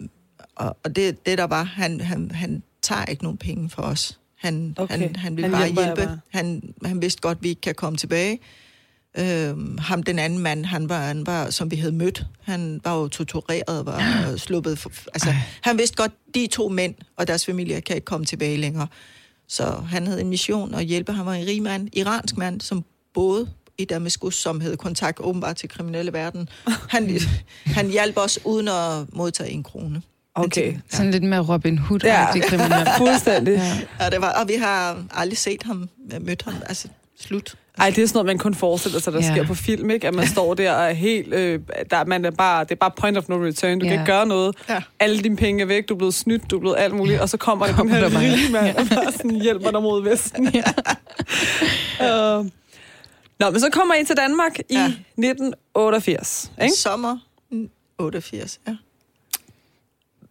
[0.59, 4.19] og, og det, det der var, han, han, han tager ikke nogen penge for os.
[4.37, 4.99] Han, okay.
[4.99, 6.03] han, han vil han bare hjælpe.
[6.03, 6.21] Bare.
[6.29, 8.39] Han, han vidste godt, at vi ikke kan komme tilbage.
[9.19, 12.97] Øhm, ham, den anden mand, han var, han var, som vi havde mødt, han var
[12.97, 14.79] jo tortureret, var sluppet.
[14.79, 15.37] For, altså, Ej.
[15.61, 18.87] han vidste godt, de to mænd og deres familie kan ikke komme tilbage længere.
[19.49, 21.13] Så han havde en mission at hjælpe.
[21.13, 25.57] Han var en rig mand, iransk mand, som boede i Damaskus, som havde kontakt åbenbart
[25.57, 26.49] til kriminelle verden.
[26.89, 27.21] Han,
[27.77, 30.03] han hjalp os uden at modtage en krone.
[30.45, 30.73] Okay.
[30.73, 30.79] Ja.
[30.89, 32.41] Sådan lidt mere Robin hood ja.
[32.41, 32.89] kriminel.
[32.99, 33.55] Fuldstændig.
[33.55, 34.05] Ja.
[34.05, 35.89] ja, det var, og vi har aldrig set ham,
[36.21, 36.89] mødt ham, altså
[37.21, 37.55] slut.
[37.79, 39.33] Ej, det er sådan noget, man kun forestiller sig, der ja.
[39.33, 40.09] sker på film, ikke?
[40.09, 41.35] At man står der og er helt...
[41.35, 43.79] Øh, der, man er bare, det er bare point of no return.
[43.79, 43.91] Du ja.
[43.91, 44.57] kan ikke gøre noget.
[44.69, 44.83] Ja.
[45.01, 45.89] Alle dine penge er væk.
[45.89, 46.51] Du er blevet snydt.
[46.51, 47.17] Du er blevet alt muligt.
[47.17, 47.23] Ja.
[47.23, 48.81] Og så kommer der den her rige mand, ja.
[48.81, 50.55] og bare sådan hjælper dig mod Vesten.
[50.55, 52.39] Ja.
[52.39, 52.47] uh.
[53.41, 54.85] Nå, men så kommer I til Danmark i ja.
[54.85, 56.75] 1988, ikke?
[56.75, 57.19] Sommer
[57.99, 58.77] 88, ja.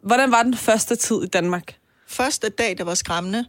[0.07, 1.75] Hvordan var den første tid i Danmark?
[2.07, 3.45] Første dag, der var skræmmende.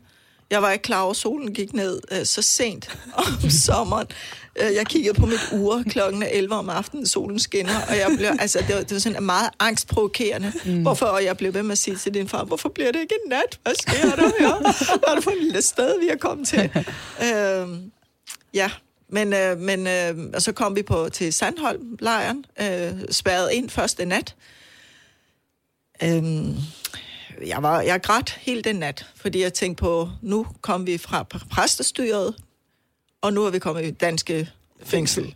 [0.51, 2.99] Jeg var ikke klar over, at solen gik ned uh, så sent
[3.43, 4.07] om sommeren.
[4.61, 8.31] Uh, jeg kiggede på mit ur klokken 11 om aftenen, solen skinner, og jeg blev,
[8.39, 10.53] altså, det var, det var sådan meget angstprovokerende.
[10.65, 10.83] Mm.
[10.83, 13.15] Hvorfor, og jeg blev ved med at sige til din far, hvorfor bliver det ikke
[13.25, 13.59] en nat?
[13.63, 14.59] Hvad sker der her?
[14.99, 16.71] Hvad er det for et lille sted, vi er kommet til?
[17.21, 17.79] Uh,
[18.55, 18.71] ja,
[19.09, 24.05] men, uh, men uh, og så kom vi på til Sandholm-lejren, uh, spærret ind første
[24.05, 24.35] nat.
[26.03, 26.57] Øhm,
[27.47, 31.23] jeg, var, jeg grædt hele den nat, fordi jeg tænkte på, nu kom vi fra
[31.23, 32.35] præstestyret,
[33.23, 34.51] og nu er vi kommet i danske
[34.83, 35.25] fængsel.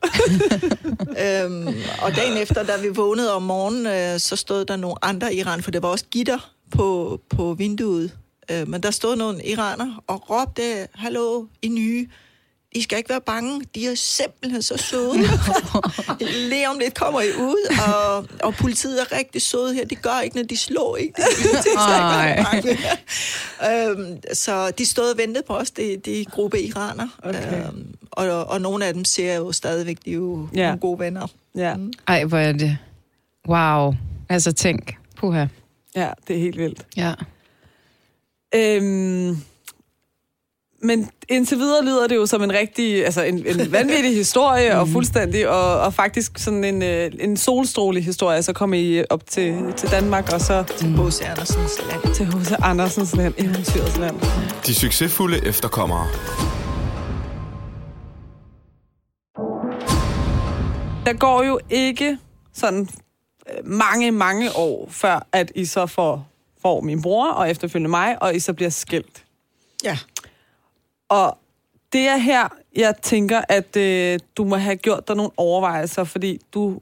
[1.25, 1.67] øhm,
[2.03, 5.63] og dagen efter, da vi vågnede om morgenen, øh, så stod der nogle andre iran,
[5.63, 8.19] for det var også gitter på, på vinduet.
[8.51, 12.09] Øh, men der stod nogle iraner og råbte, hallo, I nye,
[12.75, 13.63] I skal ikke være bange.
[13.75, 15.13] De er simpelthen så søde.
[16.51, 19.85] Lige om lidt kommer I ud, og, og politiet er rigtig søde her.
[19.85, 21.15] De gør ikke, når de slår ikke.
[21.23, 21.23] De,
[21.65, 22.79] de være bange.
[23.91, 27.09] øhm, så de stod og ventede på os, de, de gruppe iraner.
[27.23, 27.67] Okay.
[27.67, 30.65] Øhm, og, og nogle af dem ser jo stadigvæk, de er jo Ja.
[30.67, 31.27] nogle gode venner.
[31.55, 31.75] Ja,
[32.09, 32.79] Ej, hvor er det...
[33.49, 33.95] Wow.
[34.29, 34.97] Altså, tænk.
[35.17, 35.47] Puha.
[35.97, 36.87] ja, det er helt vildt.
[36.97, 37.15] Ja.
[38.55, 39.37] Øhm,
[40.83, 44.89] men indtil videre lyder det jo som en rigtig, altså en, en vanvittig historie, og
[44.89, 48.43] fuldstændig, og, og faktisk sådan en, øh, en solstråle historie.
[48.43, 51.21] Så kom I op til, til Danmark, og så H.C.
[51.21, 52.15] Andersens land.
[52.15, 52.53] til H.C.
[52.63, 54.17] Andersens land, eventyrets land.
[54.67, 56.07] De succesfulde efterkommere.
[61.07, 62.19] Der går jo ikke
[62.55, 62.89] sådan
[63.51, 66.27] øh, mange, mange år, før at I så får,
[66.63, 69.25] får min bror, og efterfølgende mig, og I så bliver skilt.
[69.85, 69.99] Ja.
[71.13, 71.39] Og
[71.93, 76.41] det er her, jeg tænker, at øh, du må have gjort dig nogle overvejelser, fordi
[76.55, 76.81] du,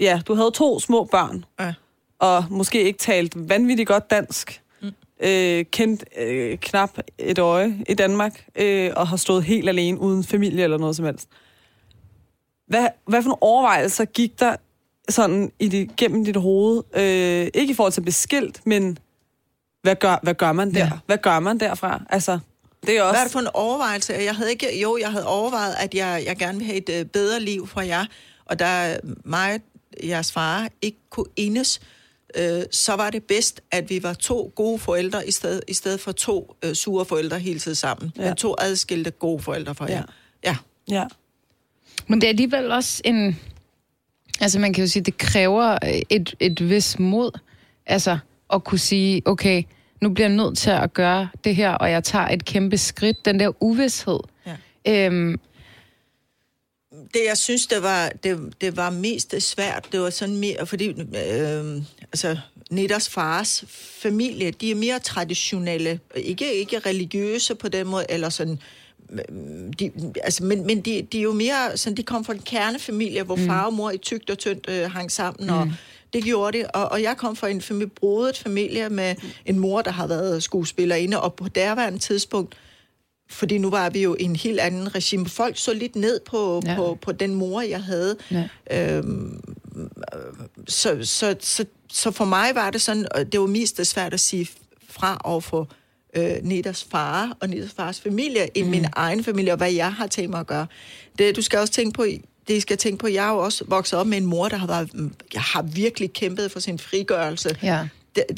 [0.00, 1.74] ja, du havde to små børn, Ja.
[2.18, 4.92] og måske ikke talt vanvittigt godt dansk, mm.
[5.20, 10.24] øh, kendt øh, knap et øje i Danmark, øh, og har stået helt alene uden
[10.24, 11.28] familie eller noget som helst.
[12.66, 14.56] Hvad, hvad for nogle overvejelser gik der
[15.08, 16.82] sådan i det, gennem dit hoved?
[16.94, 18.98] Øh, ikke i forhold til beskilt, men
[19.82, 20.78] hvad gør, hvad gør man der?
[20.78, 20.90] Ja.
[21.06, 22.02] Hvad gør man derfra?
[22.10, 22.38] Altså,
[22.86, 23.12] det er også...
[23.12, 24.12] Hvad er det for en overvejelse?
[24.12, 27.04] Jeg havde ikke, jo, jeg havde overvejet, at jeg, jeg gerne vil have et øh,
[27.04, 28.04] bedre liv for jer,
[28.44, 29.60] og da mig,
[30.04, 31.80] jeres far, ikke kunne enes,
[32.36, 36.00] øh, så var det bedst, at vi var to gode forældre, i stedet, i stedet
[36.00, 38.12] for to øh, sure forældre hele tiden sammen.
[38.16, 38.22] Ja.
[38.22, 38.28] Ja.
[38.28, 40.02] Men to adskilte gode forældre for jer.
[40.44, 40.56] Ja.
[40.90, 41.04] Ja.
[42.06, 43.40] Men det er alligevel også en...
[44.40, 45.78] Altså, man kan jo sige, det kræver
[46.10, 47.38] et, et vis mod,
[47.86, 48.18] altså,
[48.52, 49.62] at kunne sige, okay,
[50.00, 53.24] nu bliver jeg nødt til at gøre det her, og jeg tager et kæmpe skridt.
[53.24, 54.18] Den der uvidshed.
[54.46, 55.06] Ja.
[55.06, 55.40] Øhm,
[57.14, 60.88] Det, jeg synes, det var, det, det var mest svært, det var sådan mere, fordi
[60.88, 62.38] øh, altså,
[62.70, 63.64] Netters fars
[64.02, 68.58] familie, de er mere traditionelle, ikke, ikke religiøse på den måde, eller sådan,
[69.12, 69.18] øh,
[69.78, 69.90] de,
[70.22, 73.36] altså, men, men de, de er jo mere, sådan, de kom fra en kernefamilie, hvor
[73.36, 73.46] mm.
[73.46, 75.54] far og mor i tygt og tyndt øh, hang sammen, mm.
[75.54, 75.72] og
[76.12, 79.14] det gjorde det, og, og jeg kom fra en familie, brodet familie med
[79.46, 82.56] en mor, der har været skuespillerinde, og på derværende tidspunkt,
[83.30, 85.28] fordi nu var vi jo i en helt anden regime.
[85.28, 86.76] Folk så lidt ned på, Ja.
[86.76, 88.16] på, på den mor, jeg havde.
[88.30, 88.48] Ja.
[88.96, 89.40] Øhm,
[90.68, 94.20] så, så, så, så for mig var det sådan, og det var mest svært at
[94.20, 94.48] sige
[94.88, 95.68] fra over for
[96.16, 98.70] øh, Nedas far og Nedas fars familie, end mm.
[98.70, 100.66] min egen familie, og hvad jeg har tænkt mig at gøre.
[101.18, 102.04] Det, du skal også tænke på,
[102.48, 104.56] det I skal tænke på, jeg er jo også vokset op med en mor, der
[104.56, 104.90] har, været,
[105.34, 107.86] jeg har virkelig kæmpet for sin frigørelse ja.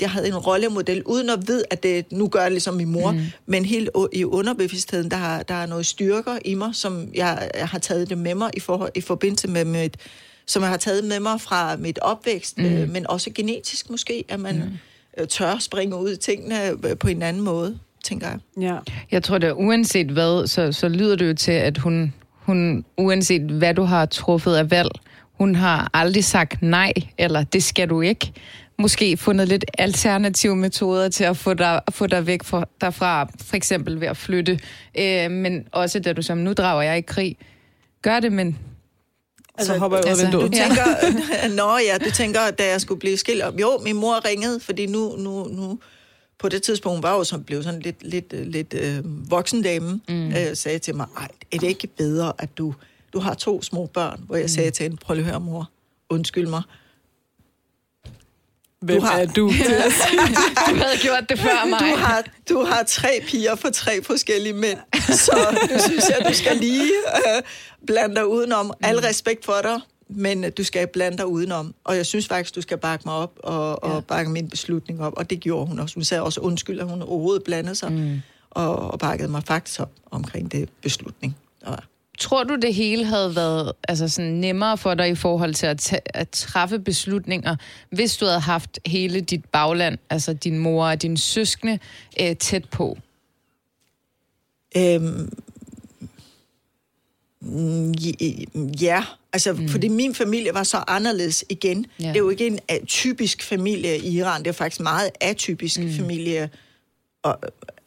[0.01, 3.11] jeg havde en rollemodel, uden at vide, at det, nu gør jeg ligesom min mor,
[3.12, 3.21] mm.
[3.47, 7.69] men helt i underbevidstheden, der, har- der er noget styrker i mig, som jeg, jeg
[7.69, 9.97] har taget det med mig i, forhold, i forbindelse med mit,
[10.47, 12.65] som jeg har taget med mig fra mit opvækst, mm.
[12.65, 14.79] øh, men også genetisk måske, at man
[15.19, 15.27] mm.
[15.27, 18.38] tør springe ud i tingene øh, på en anden måde, tænker jeg.
[18.61, 18.77] Ja.
[19.11, 22.15] Jeg tror, at uanset hvad, så, så lyder det jo til, at hun,
[22.46, 24.90] hun, uanset hvad du har truffet af valg,
[25.33, 28.33] hun har aldrig sagt nej, eller det skal du ikke.
[28.78, 33.57] Måske fundet lidt alternative metoder til at få dig, få dig væk fra, derfra, for
[33.57, 34.59] eksempel ved at flytte.
[34.98, 37.37] Øh, men også da du som, nu drager jeg i krig.
[38.02, 38.59] Gør det, men
[39.61, 40.52] Så hopper jeg ud af altså, vinduet.
[40.52, 40.62] Du Ja.
[40.64, 43.55] tænker, nå ja, du tænker, da jeg skulle blive skilt op.
[43.61, 45.78] Jo, min mor ringede, fordi nu, nu, nu
[46.42, 50.28] på det tidspunkt var jo som blev sådan lidt, lidt, øh, lidt øh, voksendame, mm.
[50.28, 52.74] øh, sagde til mig, Ej, er det ikke bedre, at du,
[53.12, 54.48] du har to små børn, hvor jeg mm.
[54.48, 55.70] sagde til hende, prøv lige at høre, mor,
[56.11, 56.62] undskyld mig.
[58.81, 59.48] Hvem har- er du?
[60.68, 61.81] du havde gjort det før mig.
[61.81, 64.78] Du har, du har tre piger for tre forskellige mænd,
[65.26, 67.42] så du synes jeg, du skal lige øh,
[67.87, 68.66] blande dig udenom.
[68.66, 68.72] Mm.
[68.83, 69.81] Al respekt for dig,
[70.16, 71.75] men øh, du skal blande dig udenom.
[71.85, 74.01] Og jeg synes faktisk, du skal bakke mig op og, og Ja.
[74.01, 75.12] bakke min beslutning op.
[75.16, 75.94] Og det gjorde hun også.
[75.94, 77.92] Hun sagde også undskyld, at hun overhovedet blandede sig.
[77.92, 78.20] Mm.
[78.51, 81.37] Og, og bakkede mig faktisk op omkring det beslutning.
[81.62, 81.79] Og,
[82.18, 86.01] Tror du, det hele havde været altså sådan, nemmere for dig i forhold til at,
[86.07, 87.57] at træffe beslutninger,
[87.90, 91.79] hvis du havde haft hele dit bagland, altså din mor og dine søskende,
[92.20, 92.98] øh, tæt på?
[94.77, 95.33] Øhm,
[97.42, 97.92] mm,
[98.81, 99.68] ja, altså mm.
[99.68, 101.87] fordi min familie var så anderledes igen.
[102.00, 102.09] Ja.
[102.09, 105.92] Det er jo ikke en atypisk familie i Iran, det er faktisk meget atypisk mm.
[105.92, 106.50] familie
[107.22, 107.38] og,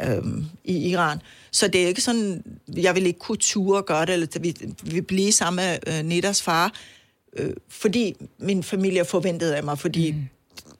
[0.02, 1.22] øhm, i Iran.
[1.52, 2.44] Så det er ikke sådan,
[2.76, 6.06] jeg vil ikke kunne ture og gøre det, eller vi vil blive sammen med øh,
[6.06, 6.74] Netters far,
[7.38, 10.22] øh, fordi min familie forventede af mig, fordi mm.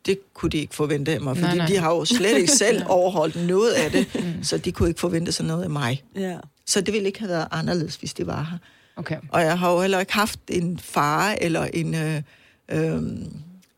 [0.06, 2.52] det kunne de ikke forvente af mig, fordi Nej, nej, de har jo slet ikke
[2.52, 4.08] selv overholdt noget af det,
[4.42, 6.04] så de kunne ikke forvente sig noget af mig.
[6.16, 6.38] ja.
[6.66, 8.58] Så det ville ikke have været anderledes, hvis det var her.
[8.96, 9.18] Okay.
[9.30, 12.22] Og jeg har jo heller ikke haft en far eller en, øh,
[12.70, 13.02] øh,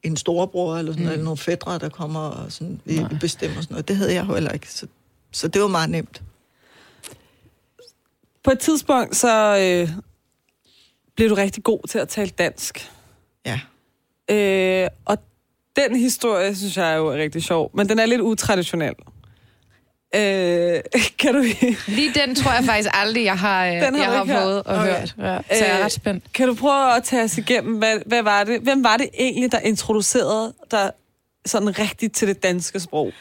[0.03, 1.11] en storebror eller, sådan, mm.
[1.11, 3.87] eller nogle fædre, der kommer og sådan, i, bestemmer sådan noget.
[3.87, 4.71] Det havde jeg jo heller ikke.
[4.71, 4.87] Så,
[5.31, 6.23] så det var meget nemt.
[8.43, 9.89] På et tidspunkt, så øh,
[11.15, 12.91] blev du rigtig god til at tale dansk.
[13.45, 13.59] Ja.
[14.29, 15.17] Øh, og
[15.75, 18.93] den historie, synes jeg er jo rigtig sjov, men den er lidt utraditionel.
[20.15, 20.79] Øh,
[21.19, 21.43] kan du...
[21.87, 24.75] Lige den tror jeg faktisk aldrig, jeg har, øh, Den har jeg har fået og
[24.77, 24.85] Okay.
[24.99, 25.15] hørt.
[25.19, 26.23] Ja, så jeg er Øh, ret spændt.
[26.33, 29.51] Kan du prøve at tage os igennem, hvad, hvad var det, hvem var det egentlig,
[29.51, 30.91] der introducerede dig
[31.45, 33.11] sådan rigtigt til det danske sprog?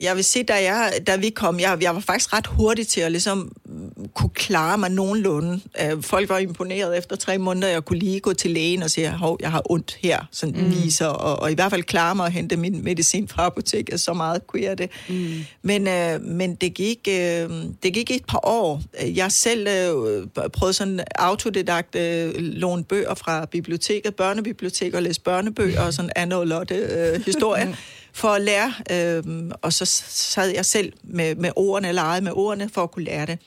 [0.00, 3.00] Jeg vil sige, da, jeg, da vi kom, jeg, jeg var faktisk ret hurtig til
[3.00, 5.60] at ligesom, mm, kunne klare mig nogenlunde.
[5.82, 9.10] Øh, folk var imponeret efter tre måneder, jeg kunne lige gå til lægen og sige,
[9.10, 10.70] hov, jeg har ondt her, sådan mm.
[10.70, 14.12] viser, og, og i hvert fald klare mig at hente min medicin fra apoteket, så
[14.12, 14.90] meget kunne jeg det.
[15.08, 15.34] Mm.
[15.62, 17.50] Men, øh, men det, gik, øh,
[17.82, 18.82] det gik et par år.
[19.02, 25.80] Jeg selv øh, prøvede sådan autodidakt øh, låne bøger fra biblioteket, børnebibliotek, og læse børnebøger
[25.80, 27.74] og sådan Anna og Lotte øh, historier
[28.12, 29.22] for at lære, øh,
[29.62, 33.26] og så sad jeg selv med, med ordene, eller med ordene, for at kunne lære
[33.26, 33.38] det.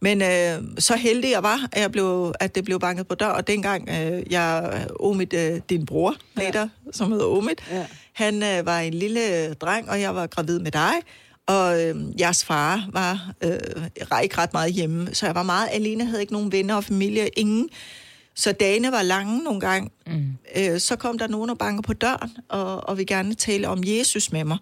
[0.00, 3.26] Men øh, så heldig jeg var, at, jeg blev, at det blev banket på dør,
[3.26, 6.92] og dengang øh, jeg, Omid, øh, din bror, Peter, ja.
[6.92, 7.86] som hedder Omid, Ja.
[8.12, 10.92] han øh, var en lille dreng, og jeg var gravid med dig,
[11.46, 16.04] og øh, jeres far var øh, ikke ret meget hjemme, så jeg var meget alene,
[16.04, 17.68] havde ikke nogen venner og familie, ingen.
[18.38, 19.90] Så dagene var lange nogle gange.
[20.06, 20.36] Mm.
[20.56, 23.82] Øh, så kom der nogen og banker på døren, og, og vil gerne tale om
[23.86, 24.58] Jesus med mig.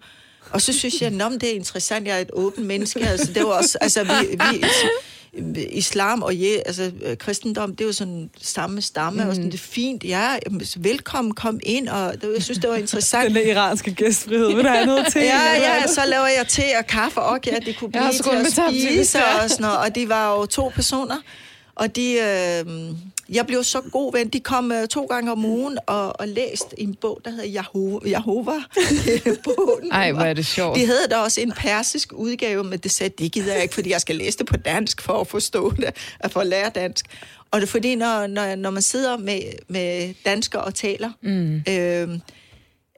[0.51, 3.07] Og så synes jeg, at det er interessant, jeg er et åbent menneske.
[3.07, 7.85] Altså, det var også, altså, vi, vi, islam og je, altså, øh, kristendom, det er
[7.85, 9.29] jo sådan samme stamme, mm.
[9.29, 10.37] og sådan, det er fint, ja,
[10.77, 13.27] velkommen, kom ind, og det, jeg synes, det var interessant.
[13.27, 15.21] Den der iranske gæstfrihed, vil du have noget til?
[15.21, 18.53] Ja, ja, så laver jeg te og kaffe, og ja, det kunne blive til at
[18.53, 19.25] spise det.
[19.43, 21.17] og sådan noget, og de var jo to personer,
[21.75, 22.65] og de, øh,
[23.29, 26.79] jeg blev så god ven, de kom øh, to gange om ugen og, og læste
[26.79, 28.09] en bog, der hedder Jehova.
[28.09, 28.51] Jehova.
[29.43, 30.79] Bogen Ej, hvor er det sjovt.
[30.79, 33.89] De havde da også en persisk udgave, men det sagde, det gider jeg ikke, fordi
[33.89, 37.05] jeg skal læse det på dansk for at forstå det, at for at lære dansk.
[37.51, 41.55] Og det er fordi, når, når, når man sidder med, med danskere og taler, mm.
[41.69, 42.19] øh,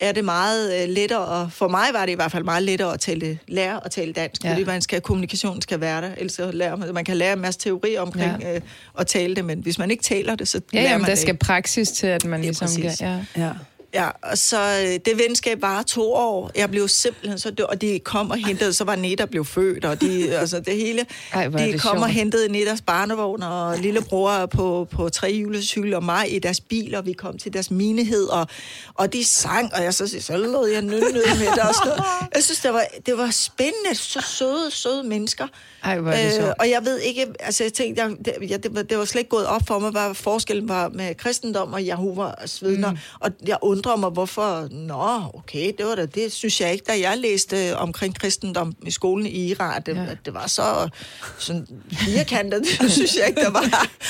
[0.02, 2.94] er det meget øh, lettere, og for mig var det i hvert fald meget lettere
[2.94, 4.52] at tale, lære at tale dansk, Ja.
[4.52, 7.40] fordi man skal, kommunikationen skal være der, ellers så lærer man, man kan lære en
[7.40, 8.56] masse teori omkring Ja.
[8.56, 8.62] øh,
[9.00, 11.16] at tale det, men hvis man ikke taler det, så Ja, lærer jamen, man der
[11.16, 11.46] det skal ikke.
[11.46, 12.66] praksis til, at man Lige ligesom...
[12.68, 12.98] præcis.
[13.00, 13.08] Kan,
[13.38, 13.44] ja.
[13.46, 13.52] Ja.
[13.94, 16.52] Ja, og så øh, det venskab var to år.
[16.56, 19.86] Jeg blev simpelthen så død, og de kom og hentede, så var Neda blev født,
[19.86, 21.06] og de, altså det hele.
[21.34, 22.12] Ej, de det kom og sjovt.
[22.12, 27.06] hentede Nedas barnevogn, og lillebror på, på tre julecykel, og mig i deres bil, og
[27.06, 28.48] vi kom til deres menighed, og,
[28.94, 32.04] og de sang, og jeg så, så lød jeg nynne med det og sådan noget.
[32.36, 35.48] Jeg synes, det var, det var spændende, så søde, søde mennesker.
[35.84, 36.54] Ej, hvor er det sjovt.
[36.60, 39.20] og jeg ved ikke, altså jeg tænkte, jeg, det, jeg, det, var, det var slet
[39.20, 42.92] ikke gået op for mig, hvad forskellen var med kristendom og Jehovas vidner.
[42.92, 42.98] Mm.
[43.20, 47.00] Og jeg undrer mig, hvorfor, nå, okay, det var da, det synes jeg ikke, da
[47.00, 50.02] jeg læste øh, omkring kristendom i skolen i Iran, at det, Ja.
[50.04, 50.12] ja.
[50.12, 50.90] at det var så
[51.38, 53.62] sådan firkantet, det synes jeg ikke, der var.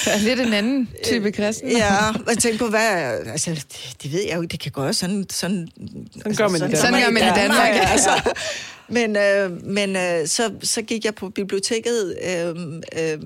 [0.06, 1.72] Det er lidt en anden type kristen.
[1.72, 4.72] Ja, og jeg tænkte på, hvad, altså, det, det ved jeg jo ikke, det kan
[4.72, 5.68] godt sådan, sådan,
[6.18, 6.78] sådan gør man i Danmark.
[6.78, 7.88] Sådan gør man i Danmark, ja.
[7.92, 8.10] altså.
[8.90, 12.56] Men, øh, men øh, så, så gik jeg på biblioteket øh,
[13.00, 13.20] øh,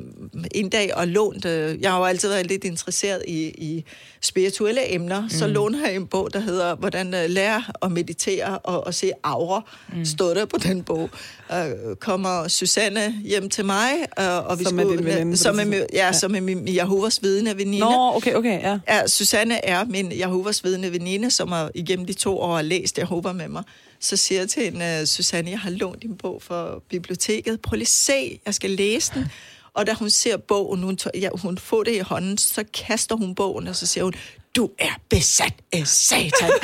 [0.52, 3.86] en dag og lånte, jeg har jo altid været lidt interesseret i, i
[4.22, 5.30] spirituelle emner, mm.
[5.30, 9.12] så lånte jeg en bog, der hedder, hvordan øh, lære at meditere og, og se
[9.24, 9.62] aura,
[9.96, 10.06] mm.
[10.06, 11.10] stod der på den bog.
[11.54, 15.64] Øh, kommer Susanne hjem til mig, øh, og vi Som er din veninde som er,
[15.94, 16.12] ja, Ja.
[16.12, 17.80] som er min Jehovas vidne veninde.
[17.80, 18.80] Nå, okay, okay, ja.
[18.88, 23.32] Ja, Susanne er min Jehovas vidne veninde, som har igennem de to år læst Jehova
[23.32, 23.64] med mig.
[24.04, 27.62] Så siger jeg til hende, øh, Susanne, jeg har lånt din bog fra biblioteket.
[27.62, 29.26] Prøv lige se, jeg skal læse den.
[29.74, 33.16] Og da hun ser bogen, hun, tager- ja, hun får det i hånden, så kaster
[33.16, 34.14] hun bogen, og så siger hun,
[34.56, 36.52] du er besat af satan.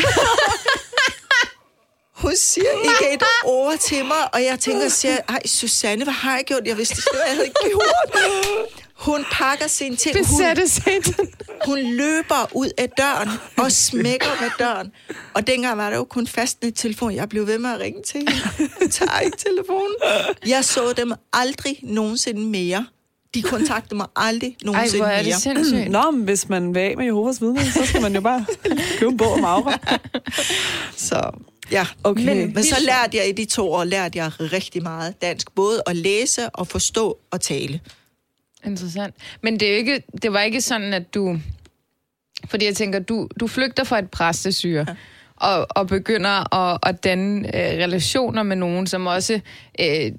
[2.13, 6.13] Hun siger ikke et ord til mig, og jeg tænker og siger, ej, Susanne, hvad
[6.13, 6.61] har jeg gjort?
[6.65, 8.88] Jeg vidste ikke, hvad jeg havde gjort.
[8.99, 10.15] Hun pakker sin ting.
[10.17, 11.27] Hun, Besatte satan.
[11.65, 14.91] hun løber ud af døren og smækker med døren.
[15.33, 17.15] Og dengang var der jo kun fastnet telefon.
[17.15, 18.33] Jeg blev ved med at ringe til hende.
[18.79, 19.93] Hun tager ikke telefonen.
[20.47, 22.85] Jeg så dem aldrig nogensinde mere.
[23.33, 25.33] De kontaktede mig aldrig Ej, nogensinde hvor er mere.
[25.33, 25.89] det sindssygt.
[25.91, 28.45] Nå, men hvis man vil af med Jehovas vidner, så skal man jo bare
[28.97, 29.77] købe en bog om aura.
[30.95, 31.31] Så,
[31.71, 31.87] ja.
[32.03, 32.23] Okay.
[32.25, 35.51] Men, men så lærte jeg i de to år, lærte jeg rigtig meget dansk.
[35.55, 37.79] Både at læse og forstå og tale.
[38.65, 39.15] Interessant.
[39.41, 41.39] Men det, er ikke, det var ikke sådan, at du...
[42.49, 44.95] Fordi jeg tænker, du, du flygter fra et præstesyre, ja.
[45.35, 49.39] og, og begynder at, at danne øh, relationer med nogen, som også
[49.79, 50.11] øh,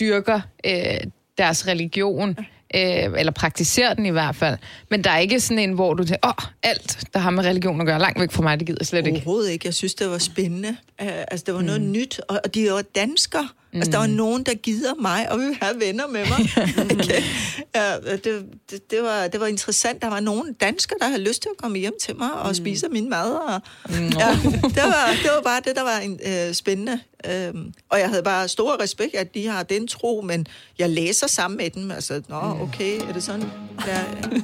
[0.00, 1.00] dyrker øh,
[1.38, 2.36] deres religion,
[2.74, 4.58] øh, eller praktiserer den i hvert fald.
[4.90, 7.44] Men der er ikke sådan en, hvor du tænker, åh, oh, alt, der har med
[7.44, 9.16] religion at gøre, langt væk fra mig, det gider jeg slet ikke.
[9.16, 9.66] Overhovedet ikke.
[9.66, 10.68] Jeg synes, det var spændende.
[11.02, 11.92] Uh, altså, det var noget mm.
[11.92, 13.48] nyt, og, og de var danskere.
[13.76, 13.80] Mm.
[13.80, 16.50] Altså, der var nogen, der gider mig, og vil have venner med mig.
[16.84, 17.22] okay.
[17.74, 20.02] ja, det, det, det, var, det var interessant.
[20.02, 22.54] Der var nogen danskere, der havde lyst til at komme hjem til mig og mm.
[22.54, 23.30] spise min mad.
[23.32, 23.94] Og, mm.
[23.94, 27.00] ja, det, var, det var bare det, der var en, øh, spændende.
[27.30, 30.46] Øhm, og jeg havde bare stor respekt, at de har den tro, men
[30.78, 31.90] jeg læser sammen med dem.
[31.90, 33.44] Altså, nå, okay, er det sådan?
[33.86, 34.00] Ja,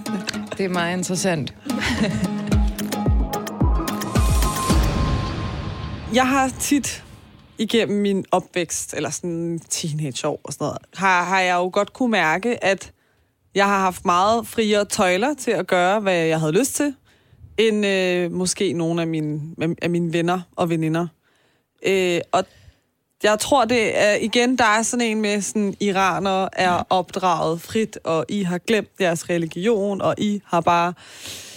[0.57, 1.55] det er meget interessant.
[6.15, 7.05] jeg har tit
[7.59, 12.11] igennem min opvækst, eller sådan teenageår og sådan noget, har, har jeg jo godt kunne
[12.11, 12.93] mærke, at
[13.55, 16.95] jeg har haft meget friere tøjler til at gøre, hvad jeg havde lyst til,
[17.59, 19.41] end øh, måske nogle af mine,
[19.83, 21.07] af mine venner og veninder.
[21.87, 22.45] Øh, og
[23.23, 27.99] jeg tror, det er igen, der er sådan en med, sådan, iranere er opdraget frit,
[28.05, 30.95] og I har glemt jeres religion, og I har bare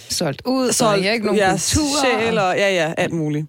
[0.08, 2.00] solgt ud, solgt, og I har ikke nogen kultur.
[2.04, 3.46] Sjæl, og ja, ja, alt muligt.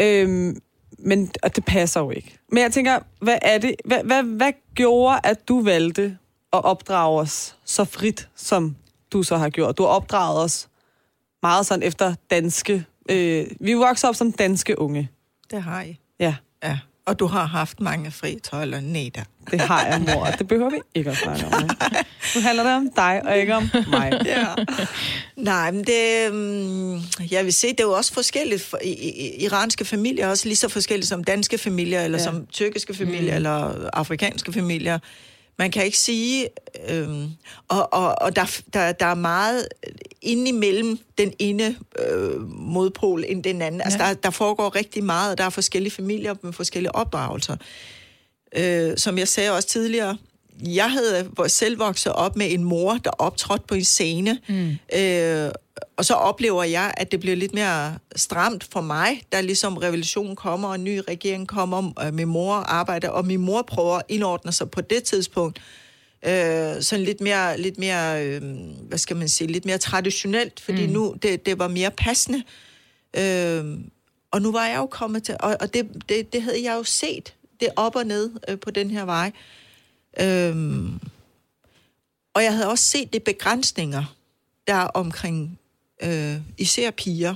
[0.00, 0.56] Øhm,
[1.04, 2.38] men og det passer jo ikke.
[2.48, 6.18] Men jeg tænker, hvad er det, hvad, hvad, hvad gjorde, at du valgte
[6.52, 8.76] at opdrage os så frit, som
[9.12, 9.78] du så har gjort?
[9.78, 10.68] Du har opdraget os
[11.42, 12.84] meget sådan efter danske...
[13.10, 15.10] Øh, vi voksede op som danske unge.
[15.50, 16.00] Det har I.
[16.20, 16.34] Ja.
[16.62, 16.78] Ja.
[17.06, 19.24] Og du har haft mange fri tøjler, Neda.
[19.50, 20.24] Det har jeg, mor.
[20.38, 21.70] Det behøver vi ikke at snakke om.
[22.34, 24.20] Nu handler det om dig, og ikke om mig.
[24.24, 24.46] Ja.
[25.36, 26.30] Nej, men det...
[26.30, 28.74] Um, jeg vil se, det er jo også forskelligt.
[29.38, 32.24] Iranske familier er også lige så forskellige som danske familier, eller ja.
[32.24, 33.36] som tyrkiske familier, mm.
[33.36, 34.98] eller afrikanske familier.
[35.58, 36.48] Man kan ikke sige,
[36.88, 37.30] øhm,
[37.68, 39.68] og, og, og der, der, der er meget
[40.22, 43.80] inde imellem den ene øh, modpol end den anden.
[43.80, 44.04] Altså, ja.
[44.04, 47.56] Altså der, der foregår rigtig meget, og der er forskellige familier med forskellige opdragelser.
[48.56, 50.16] Øh, som jeg sagde også tidligere,
[50.66, 54.76] jeg havde selv vokset op med en mor, der optrådte på en scene, mm.
[54.98, 55.50] øh,
[55.96, 60.36] og så oplever jeg, at det bliver lidt mere stramt for mig, da ligesom revolutionen
[60.36, 64.02] kommer, og en ny regering kommer, og min mor arbejder, og min mor prøver at
[64.08, 65.62] indordne sig på det tidspunkt, øh,
[66.82, 68.42] sådan lidt mere, lidt mere øh,
[68.88, 70.92] hvad skal man sige, lidt mere traditionelt, fordi mm.
[70.92, 72.42] nu det, det var mere passende.
[73.16, 73.78] Øh,
[74.30, 76.82] og nu var jeg jo kommet til, og, og det, det, det havde jeg jo
[76.84, 79.32] set, det op og ned øh, på den her vej.
[80.20, 80.82] Øh,
[82.34, 84.16] og jeg havde også set det begrænsninger,
[84.66, 85.58] der er omkring
[86.02, 87.34] øh, især piger,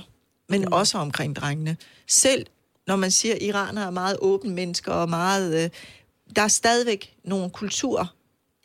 [0.49, 0.73] men mm.
[0.73, 1.77] også omkring drengene.
[2.07, 2.45] Selv
[2.87, 5.63] når man siger, at iranere er meget åbne mennesker og meget...
[5.63, 5.69] Øh,
[6.35, 8.15] der er stadigvæk nogle kulturer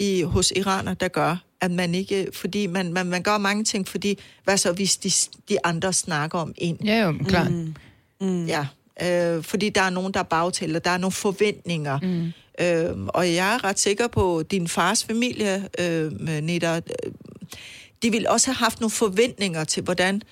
[0.02, 2.28] i, hos iraner, der gør, at man ikke...
[2.32, 5.10] Fordi man, man, man gør mange ting, fordi hvad så, hvis de,
[5.48, 6.78] de andre snakker om en?
[6.84, 7.50] Ja, jo, klart.
[7.50, 7.74] Mm.
[8.20, 8.46] Mm.
[8.46, 8.66] Ja,
[9.02, 11.98] øh, fordi der er nogen, der bagtæller, der er nogle forventninger.
[12.02, 12.32] Mm.
[12.60, 16.80] Øh, og jeg er ret sikker på, at din fars familie, øh, Nita,
[18.02, 20.22] de ville også have haft nogle forventninger til, hvordan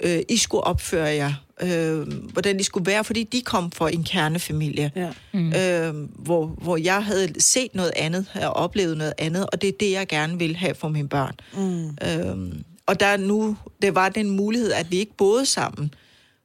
[0.00, 4.04] øh, I skulle opføre jer, øh, hvordan I skulle være, fordi de kom fra en
[4.04, 5.12] kernefamilie, ja.
[5.32, 5.52] mm.
[5.52, 9.72] øh, hvor, hvor jeg havde set noget andet, og oplevet noget andet, og det er
[9.80, 11.34] det, jeg gerne vil have for mine børn.
[11.54, 11.88] Mm.
[11.88, 15.94] Øh, og der nu, det var den mulighed, at vi ikke boede sammen,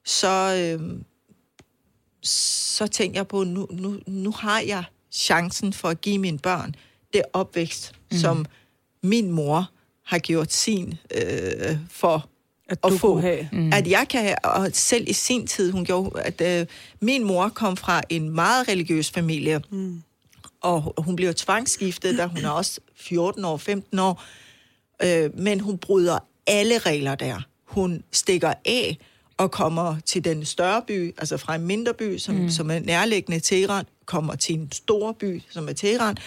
[0.06, 1.00] så, øh,
[2.24, 6.76] så tænkte jeg på, nu, nu, nu har jeg chancen for at give mine børn
[7.14, 8.18] det opvækst, mm.
[8.18, 8.46] som
[9.04, 9.72] min mor
[10.06, 12.30] har gjort sin øh, for
[12.84, 13.20] at, at få.
[13.20, 13.50] Have.
[13.52, 13.74] Mm.
[13.74, 16.66] At jeg kan have, og selv i sin tid, hun gjorde, at øh,
[17.00, 20.02] min mor kom fra en meget religiøs familie, mm.
[20.62, 24.24] og hun blev tvangsskiftet, da hun er også 14 år, 15 år,
[25.04, 27.42] øh, men hun bryder alle regler der.
[27.66, 28.98] Hun stikker af
[29.38, 32.50] og kommer til den større by, altså fra en mindre by, som, mm.
[32.50, 36.18] som er nærliggende Teheran, kommer til en stor by, som er Teheran,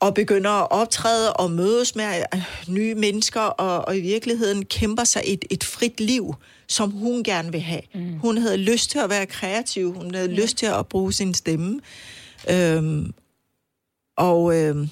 [0.00, 5.04] og begynder at optræde og mødes med øh, nye mennesker, og, og i virkeligheden kæmper
[5.04, 6.34] sig et, et frit liv,
[6.66, 7.82] som hun gerne vil have.
[7.94, 8.18] Mm.
[8.18, 10.40] Hun havde lyst til at være kreativ, hun havde ja.
[10.42, 11.80] lyst til at bruge sin stemme.
[12.50, 13.12] Øhm,
[14.16, 14.88] og øhm,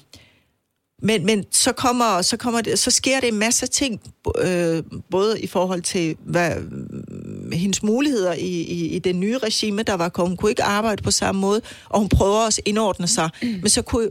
[1.01, 4.01] men, men så, kommer, så, kommer det, så sker det en masse ting,
[4.41, 6.51] øh, både i forhold til hvad,
[7.53, 10.29] hendes muligheder i, i, i det nye regime, der var kommet.
[10.29, 13.29] Hun kunne ikke arbejde på samme måde, og hun prøver også at indordne sig.
[13.41, 13.47] Mm.
[13.47, 14.09] Men så kunne,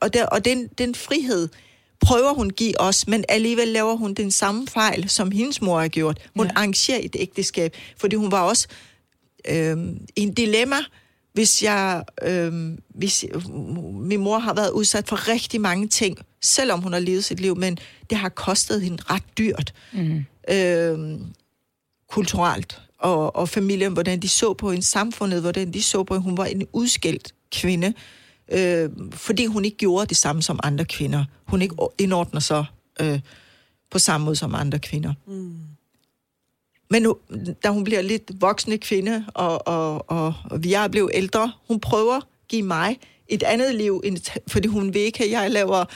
[0.00, 1.48] og der, og den, den frihed
[2.00, 5.88] prøver hun give os, men alligevel laver hun den samme fejl, som hendes mor har
[5.88, 6.28] gjort.
[6.36, 6.52] Hun ja.
[6.56, 8.68] arrangerer et ægteskab, fordi hun var også
[9.48, 9.76] øh,
[10.16, 10.76] i en dilemma,
[11.32, 13.24] hvis jeg, øh, hvis
[13.92, 17.56] min mor har været udsat for rigtig mange ting, selvom hun har levet sit liv,
[17.56, 17.78] men
[18.10, 19.74] det har kostet hende ret dyrt.
[19.92, 20.24] Mm.
[20.50, 21.20] Øh,
[22.10, 26.22] kulturelt, og, og familien, hvordan de så på en samfundet, hvordan de så på, at
[26.22, 27.94] hun var en udskilt kvinde,
[28.52, 31.24] øh, fordi hun ikke gjorde det samme som andre kvinder.
[31.46, 32.64] Hun ikke indordner sig
[33.00, 33.20] øh,
[33.90, 35.14] på samme måde som andre kvinder.
[35.26, 35.56] Mm.
[36.92, 37.16] Men nu,
[37.64, 42.16] da hun bliver lidt voksne kvinde, og, og, og, og jeg blev ældre, hun prøver
[42.16, 45.86] at give mig et andet liv, end, fordi hun vil ikke, at jeg laver øh,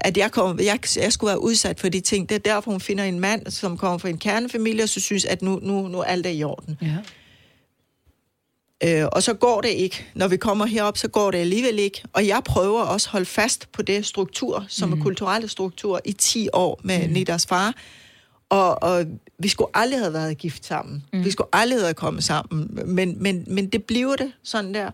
[0.00, 2.28] at jeg, kom, jeg, jeg skulle være udsat for de ting.
[2.28, 5.24] Det er derfor, hun finder en mand, som kommer fra en kernefamilie, og så synes,
[5.24, 6.78] at nu, nu, nu alt er i orden.
[6.82, 6.96] Ja.
[9.02, 10.06] Øh, og så går det ikke.
[10.14, 12.02] Når vi kommer herop, så går det alligevel ikke.
[12.12, 14.98] Og jeg prøver også at holde fast på det struktur, som mm.
[14.98, 17.12] er kulturelle struktur, i 10 år med mm.
[17.12, 17.74] Nidas far.
[18.48, 19.06] Og, og
[19.38, 21.04] vi skulle aldrig have været gift sammen.
[21.12, 21.24] Mm.
[21.24, 22.80] Vi skulle aldrig have kommet sammen.
[22.86, 24.90] Men, men, men det bliver det sådan der.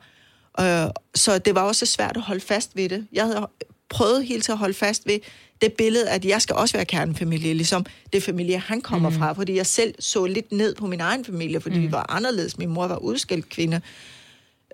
[0.61, 3.07] Øh, så det var også svært at holde fast ved det.
[3.13, 3.49] Jeg havde
[3.89, 5.19] prøvet hele tiden at holde fast ved
[5.63, 9.17] det billede, at jeg skal også være kernefamilie, ligesom det familie, han kommer mm.
[9.17, 9.33] fra.
[9.33, 11.83] Fordi jeg selv så lidt ned på min egen familie, fordi mm.
[11.83, 12.59] vi var anderledes.
[12.59, 13.81] Min mor var udskilt kvinde.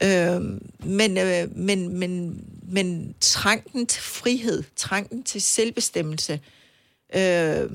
[0.03, 0.41] Øh,
[0.85, 6.41] men, øh, men, men, men trængen til frihed, trængen til selvbestemmelse,
[7.16, 7.70] øh,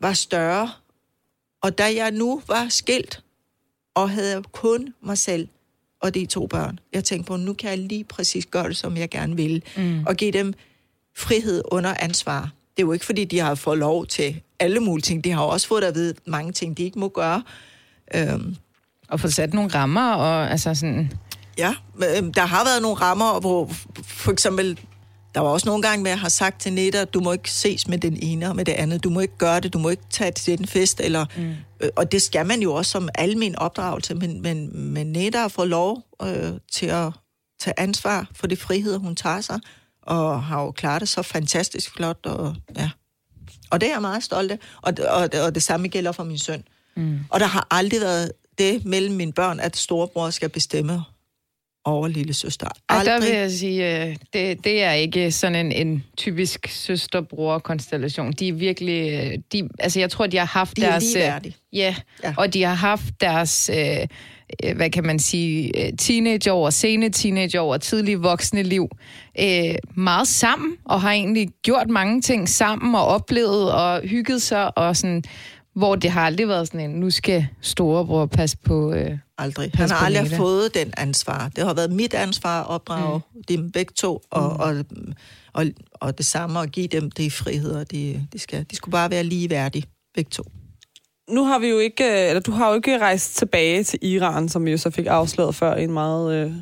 [0.00, 0.70] var større.
[1.62, 3.22] Og da jeg nu var skilt,
[3.94, 5.48] og havde kun mig selv
[6.00, 8.96] og de to børn, jeg tænkte på, nu kan jeg lige præcis gøre det, som
[8.96, 10.04] jeg gerne vil, mm.
[10.06, 10.54] og give dem
[11.16, 12.42] frihed under ansvar.
[12.76, 15.24] Det er jo ikke, fordi de har fået lov til alle mulige ting.
[15.24, 17.42] De har også fået at vide mange ting, de ikke må gøre.
[18.14, 18.56] Øhm.
[19.08, 21.12] Og få sat nogle rammer, og altså sådan...
[21.58, 21.74] Ja,
[22.16, 23.70] øhm, der har været nogle rammer, hvor
[24.04, 24.78] for eksempel
[25.38, 27.88] der var også nogle gange, hvor jeg har sagt til Netta, du må ikke ses
[27.88, 29.04] med den ene og med det andet.
[29.04, 31.00] Du må ikke gøre det, du må ikke tage til den fest.
[31.00, 31.54] Eller, mm.
[31.80, 34.14] øh, og det skal man jo også som almen opdragelse.
[34.14, 37.12] Men, men, men Netta har fået lov øh, til at
[37.60, 39.60] tage ansvar for det frihed, hun tager sig.
[40.02, 42.26] Og har jo klaret det så fantastisk flot.
[42.26, 42.90] Og, ja.
[43.70, 44.58] og det er jeg meget stolt af.
[44.82, 46.64] Og, og, og det samme gælder for min søn.
[46.96, 47.18] Mm.
[47.30, 51.02] Og der har aldrig været det mellem mine børn, at storebror skal bestemme
[51.88, 52.66] over lille søster.
[52.88, 53.10] Aldrig.
[53.12, 58.32] Ej, der vil jeg sige, øh, det, det er ikke sådan en, en typisk søster-bror-konstellation.
[58.32, 59.12] De er virkelig...
[59.12, 61.04] Øh, de, altså, jeg tror, de har haft de deres...
[61.04, 61.40] De er
[61.72, 63.70] ja, ja, og de har haft deres...
[63.74, 64.06] Øh,
[64.76, 68.88] hvad kan man sige, teenageår, sene teenageår og tidlige voksne liv
[69.40, 74.78] øh, meget sammen, og har egentlig gjort mange ting sammen og oplevet og hygget sig,
[74.78, 75.24] og sådan,
[75.78, 78.92] hvor det har aldrig været sådan en, nu skal storebror passe på...
[78.92, 79.70] Øh, aldrig.
[79.74, 81.50] Han har aldrig fået den ansvar.
[81.56, 83.42] Det har været mit ansvar at opdrage mm.
[83.48, 84.60] dem begge to, og, mm.
[84.60, 84.84] og,
[85.52, 87.84] og, og det samme at give dem de friheder.
[87.84, 90.42] De, de, skal, de skulle bare være ligeværdige, begge to.
[91.30, 94.48] Nu har vi jo ikke, øh, eller du har jo ikke rejst tilbage til Iran,
[94.48, 96.52] som vi jo så fik afsløret før i en meget øh,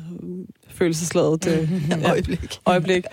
[0.69, 2.59] følelsesladet øh, ja, øjeblik.
[2.65, 3.03] øjeblik.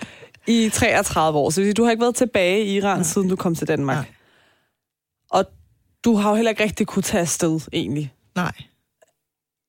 [0.47, 1.49] I 33 år.
[1.49, 3.03] Så du har ikke været tilbage i Iran, Nej.
[3.03, 3.97] siden du kom til Danmark.
[3.97, 4.05] Nej.
[5.29, 5.45] Og
[6.05, 8.13] du har jo heller ikke rigtig kunne tage afsted, egentlig.
[8.35, 8.51] Nej.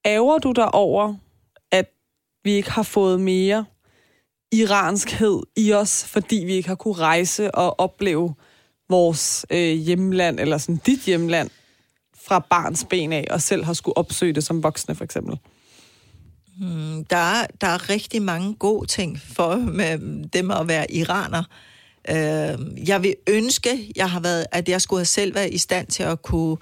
[0.04, 1.14] Æver du dig over,
[1.70, 1.90] at
[2.44, 3.64] vi ikke har fået mere
[4.52, 8.34] iranskhed i os, fordi vi ikke har kunne rejse og opleve
[8.88, 11.50] vores øh, hjemland, eller sådan dit hjemland,
[12.26, 15.38] fra barns ben af, og selv har skulle opsøge det som voksne, for eksempel?
[16.58, 21.42] Hmm, der, er, der er rigtig mange gode ting for med dem at være iraner.
[22.08, 25.86] Øh, jeg vil ønske, jeg har været, at jeg skulle have selv været i stand
[25.86, 26.56] til at kunne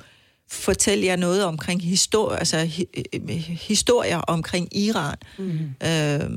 [0.50, 2.86] fortælle jer noget omkring historie, altså hi,
[3.48, 5.16] historier omkring Iran.
[5.38, 5.58] Mm.
[5.86, 6.30] Øh,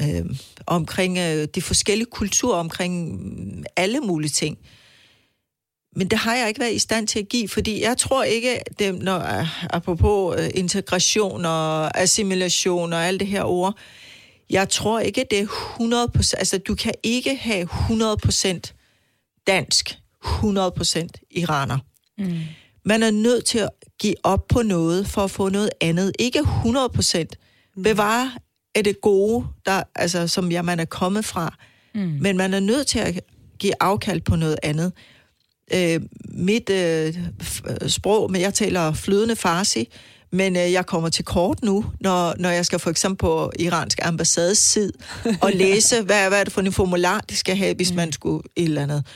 [0.00, 0.26] øh,
[0.66, 4.58] omkring øh, de forskellige kulturer, omkring alle mulige ting.
[5.96, 8.60] Men det har jeg ikke været i stand til at give, fordi jeg tror ikke,
[8.78, 13.78] det, når, apropos øh, integration og assimilation og alt det her ord,
[14.50, 18.60] jeg tror ikke, det er 100%, altså du kan ikke have 100%
[19.46, 21.78] dansk, 100% iraner.
[22.18, 22.38] Mm.
[22.84, 26.12] Man er nødt til at give op på noget for at få noget andet.
[26.18, 27.24] Ikke 100%.
[27.76, 27.82] Mm.
[27.82, 28.30] Bevare
[28.74, 31.56] er det gode, der, altså, som jeg, man er kommet fra.
[31.94, 32.00] Mm.
[32.00, 33.20] Men man er nødt til at
[33.58, 34.92] give afkald på noget andet.
[35.74, 37.14] Øh, mit øh,
[37.86, 39.88] sprog, men jeg taler flydende farsi,
[40.32, 43.98] men øh, jeg kommer til kort nu, når, når jeg skal for eksempel på iransk
[44.02, 44.92] ambassades side
[45.40, 47.96] og læse, hvad, hvad er det for en formular, de skal have, hvis mm.
[47.96, 49.06] man skulle et eller andet.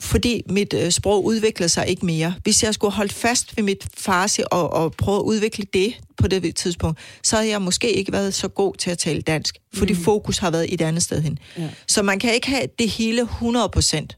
[0.00, 2.34] Fordi mit øh, sprog udvikler sig ikke mere.
[2.42, 6.28] Hvis jeg skulle holde fast ved mit farsi og, og prøve at udvikle det på
[6.28, 9.92] det tidspunkt, så havde jeg måske ikke været så god til at tale dansk, fordi
[9.92, 9.98] mm.
[9.98, 11.38] fokus har været et andet sted hen.
[11.58, 11.68] Ja.
[11.86, 14.16] Så man kan ikke have det hele 100 procent.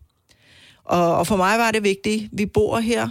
[0.85, 3.09] Og, og for mig var det vigtigt, vi bor her,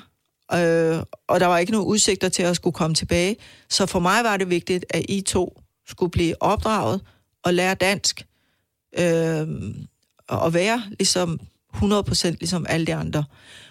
[0.53, 3.35] øh, og der var ikke nogen udsigter til at skulle komme tilbage.
[3.69, 7.01] Så for mig var det vigtigt, at I to skulle blive opdraget
[7.43, 8.25] og lære dansk,
[8.99, 9.47] øh,
[10.27, 11.39] og være ligesom
[11.75, 13.23] 100% ligesom alle de andre.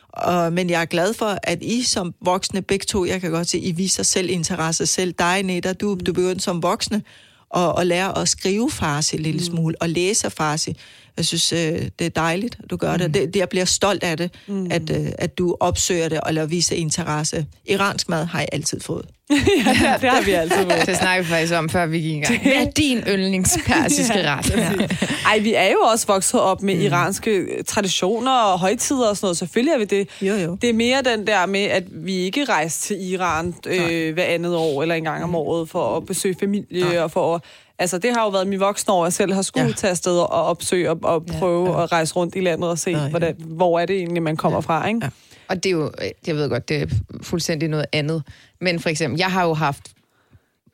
[0.09, 3.49] Og, men jeg er glad for, at I som voksne, begge to, jeg kan godt
[3.49, 4.87] se, I viser selv interesse.
[4.87, 7.03] Selv dig, Netta, du, du begyndte som voksne
[7.51, 10.76] og, og lære at skrive farsi en lille smule, og læse farsi.
[11.21, 13.14] Jeg synes, øh, det er dejligt, at du gør det.
[13.14, 13.35] det.
[13.35, 13.41] det.
[13.41, 14.66] Jeg bliver stolt af det, mm.
[14.71, 17.47] at, øh, at du opsøger det, eller viser interesse.
[17.66, 19.07] Iransk mad har jeg altid fået.
[19.31, 20.87] ja, det har vi altid fået.
[20.87, 22.43] Det snakker vi faktisk om, før vi gik i gang.
[22.43, 24.51] Hvad er din yndlingspersiske ret?
[24.51, 24.73] Ja.
[25.31, 26.81] Ej, vi er jo også vokset op med mm.
[26.81, 29.37] iranske traditioner og højtider og sådan noget.
[29.37, 30.09] Selvfølgelig er vi det.
[30.23, 30.59] Jo, jo.
[30.62, 34.57] Det er mere den der med, at vi ikke rejser til Iran øh, hver andet
[34.57, 36.99] år eller en gang om året for at besøge familie Nej.
[36.99, 37.43] og for at
[37.81, 39.72] Altså, det har jo været min voksne år, jeg selv har skulle ja.
[39.72, 41.83] tage afsted og opsøge og, og prøve ja, ja.
[41.83, 43.09] at rejse rundt i landet og se, ja, ja.
[43.09, 44.61] Hvordan, hvor er det egentlig, man kommer ja.
[44.61, 45.01] fra, ikke?
[45.03, 45.09] Ja.
[45.49, 45.93] Og det er jo,
[46.26, 46.87] jeg ved godt, det er
[47.22, 48.22] fuldstændig noget andet.
[48.61, 49.91] Men for eksempel, jeg har jo haft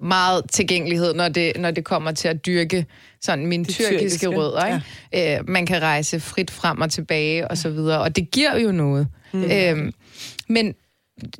[0.01, 2.87] meget tilgængelighed, når det, når det kommer til at dyrke
[3.21, 4.67] sådan mine tyrkiske, tyrkiske rødder.
[4.67, 4.83] Ikke?
[5.13, 5.39] Ja.
[5.39, 8.73] Øh, man kan rejse frit frem og tilbage og så videre, og det giver jo
[8.73, 9.09] noget.
[9.33, 9.45] Mm.
[9.45, 9.93] Øh,
[10.49, 10.75] men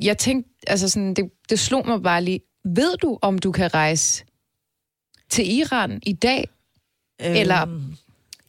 [0.03, 3.75] jeg tænkte, altså sådan, det, det slog mig bare lige, ved du, om du kan
[3.75, 4.25] rejse
[5.31, 6.49] til Iran i dag?
[7.23, 7.81] Øhm, Eller...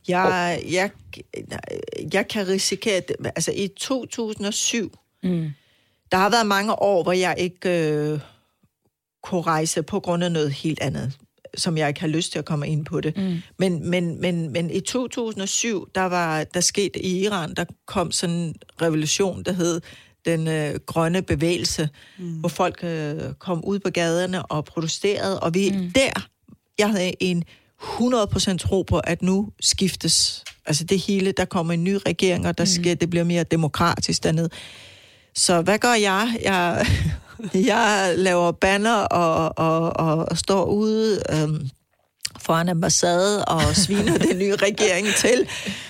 [0.08, 0.92] Jeg, jeg,
[2.14, 3.02] jeg kan risikere...
[3.26, 5.52] Altså i 2007, mm.
[6.12, 8.20] der har været mange år, hvor jeg ikke øh,
[9.24, 11.14] kunne rejse på grund af noget helt andet
[11.58, 13.18] som jeg ikke har lyst til at komme ind på det.
[13.18, 13.38] Mm.
[13.58, 18.36] Men, men, men, men i 2007, der var der skete i Iran, der kom sådan
[18.36, 19.82] en revolution, der hed
[20.26, 22.40] den øh, grønne bevægelse, mm.
[22.40, 25.92] hvor folk øh, kom ud på gaderne og protesterede, og vi mm.
[25.92, 26.28] der
[26.80, 27.44] jeg havde en
[27.82, 32.58] 100% tro på, at nu skiftes altså det hele, der kommer en ny regering, og
[32.58, 32.68] der mm.
[32.68, 34.50] sker, det bliver mere demokratisk dernede.
[35.36, 36.38] Så hvad gør jeg?
[36.42, 36.86] Jeg,
[37.72, 41.70] jeg laver banner og, og, og, og står ude øhm,
[42.40, 45.48] foran ambassade og sviner den nye regering til.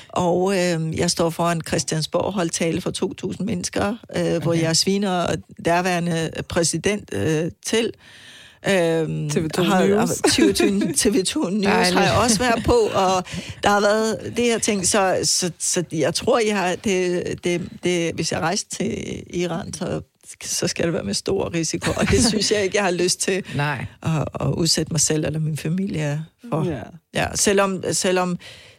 [0.09, 2.91] Og øhm, jeg står foran Christiansborg holdt tale for
[3.31, 4.39] 2.000 mennesker, øh, okay.
[4.39, 5.35] hvor jeg sviner
[5.65, 7.93] derværende præsident øh, til.
[8.69, 10.09] Øhm, TV2 har, News.
[10.11, 10.63] TV2,
[11.01, 13.23] TV2 News har jeg også været på, og
[13.63, 17.69] der har været det her ting, så, så, så jeg tror, jeg har, det, det,
[17.83, 20.01] det, hvis jeg rejser til Iran, så
[20.43, 23.21] så skal det være med stor risiko, og det synes jeg ikke, jeg har lyst
[23.21, 23.85] til Nej.
[24.03, 26.65] At, at udsætte mig selv eller min familie for.
[26.65, 26.81] Ja.
[27.13, 28.37] Ja, selvom, selvom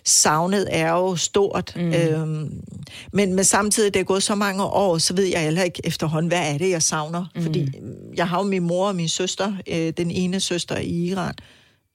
[0.08, 1.72] savnet er jo stort.
[1.76, 1.92] Mm.
[1.92, 2.64] Øhm,
[3.12, 6.28] men, men samtidig, det er gået så mange år, så ved jeg heller ikke efterhånden,
[6.28, 7.26] hvad er det, jeg savner.
[7.34, 7.42] Mm.
[7.42, 7.70] Fordi
[8.16, 11.34] jeg har jo min mor og min søster, øh, den ene søster i Iran.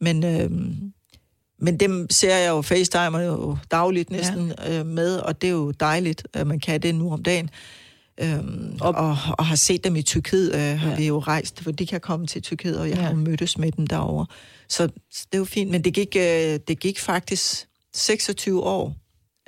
[0.01, 0.93] Men, øhm,
[1.59, 4.79] men dem ser jeg jo facetimer jo dagligt næsten ja.
[4.79, 7.49] øh, med, og det er jo dejligt, at man kan det nu om dagen.
[8.19, 10.95] Øhm, og, og, og har set dem i Tyrkiet, øh, har ja.
[10.95, 13.01] vi jo rejst, for de kan komme til Tyrkiet, og jeg ja.
[13.01, 14.25] har jo mødtes med dem derovre.
[14.69, 18.95] Så, så det er jo fint, men det gik, øh, det gik faktisk 26 år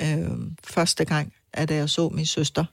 [0.02, 0.30] øh,
[0.64, 2.66] første gang, at jeg så min søster.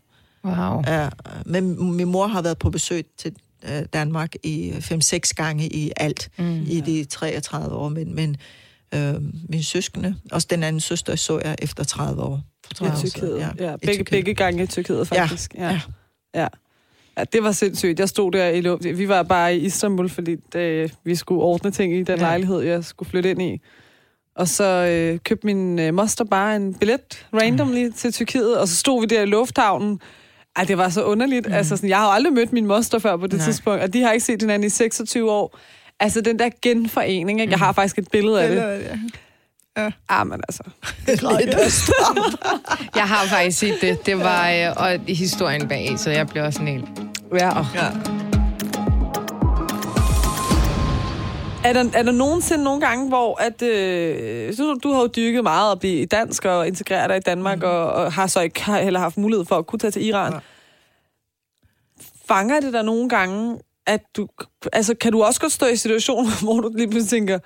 [0.44, 0.82] Wow.
[0.86, 1.08] Ja,
[1.46, 6.30] men min mor har været på besøg til øh, Danmark i 5-6 gange i alt,
[6.38, 8.36] mm, i de 33 år, men, men
[8.94, 9.14] øh,
[9.48, 12.40] min søskende, også den anden søster, så jeg efter 30 år.
[12.66, 13.48] For 30 I Tyrkiet, ja.
[13.58, 13.76] ja.
[13.76, 14.10] Begge, Tyrkiet.
[14.10, 15.54] begge gange i Tyrkiet, faktisk.
[15.54, 15.68] Ja.
[15.68, 15.80] ja.
[16.34, 16.48] ja.
[17.18, 18.00] Ja, det var sindssygt.
[18.00, 18.84] Jeg stod der i luft.
[18.84, 22.22] Vi var bare i Istanbul, fordi det, vi skulle ordne ting i den ja.
[22.22, 23.60] lejlighed, jeg skulle flytte ind i.
[24.36, 27.92] Og så øh, købte min øh, moster bare en billet randomly mm.
[27.92, 30.00] til Tyrkiet, og så stod vi der i lufthavnen.
[30.56, 31.46] Ej, det var så underligt.
[31.46, 31.52] Mm.
[31.52, 33.44] Altså, sådan, jeg har jo aldrig mødt min moster før på det Nej.
[33.44, 35.58] tidspunkt, og de har ikke set hinanden i 26 år.
[36.00, 37.50] Altså, den der genforening, ikke?
[37.50, 37.74] Jeg har mm.
[37.74, 38.56] faktisk et billede af det.
[38.56, 38.96] Ja.
[39.76, 39.90] Ja.
[40.08, 40.62] Ah, men altså.
[42.96, 44.06] jeg har faktisk set det.
[44.06, 46.88] Det var øh, og historien bag, så jeg blev også sådan helt...
[47.32, 47.60] Ja.
[47.60, 47.66] Oh.
[47.74, 48.21] ja.
[51.64, 55.42] Er der, er der nogensinde nogle gange, hvor at, øh, du, du har jo dykket
[55.42, 57.64] meget at blive dansk og integrere dig i Danmark, mm.
[57.64, 60.32] og, og har så ikke heller haft mulighed for at kunne tage til Iran.
[60.32, 60.38] Ja.
[62.28, 64.28] Fanger det der nogle gange, at du...
[64.72, 67.38] Altså, kan du også godt stå i situationer, hvor du lige pludselig tænker,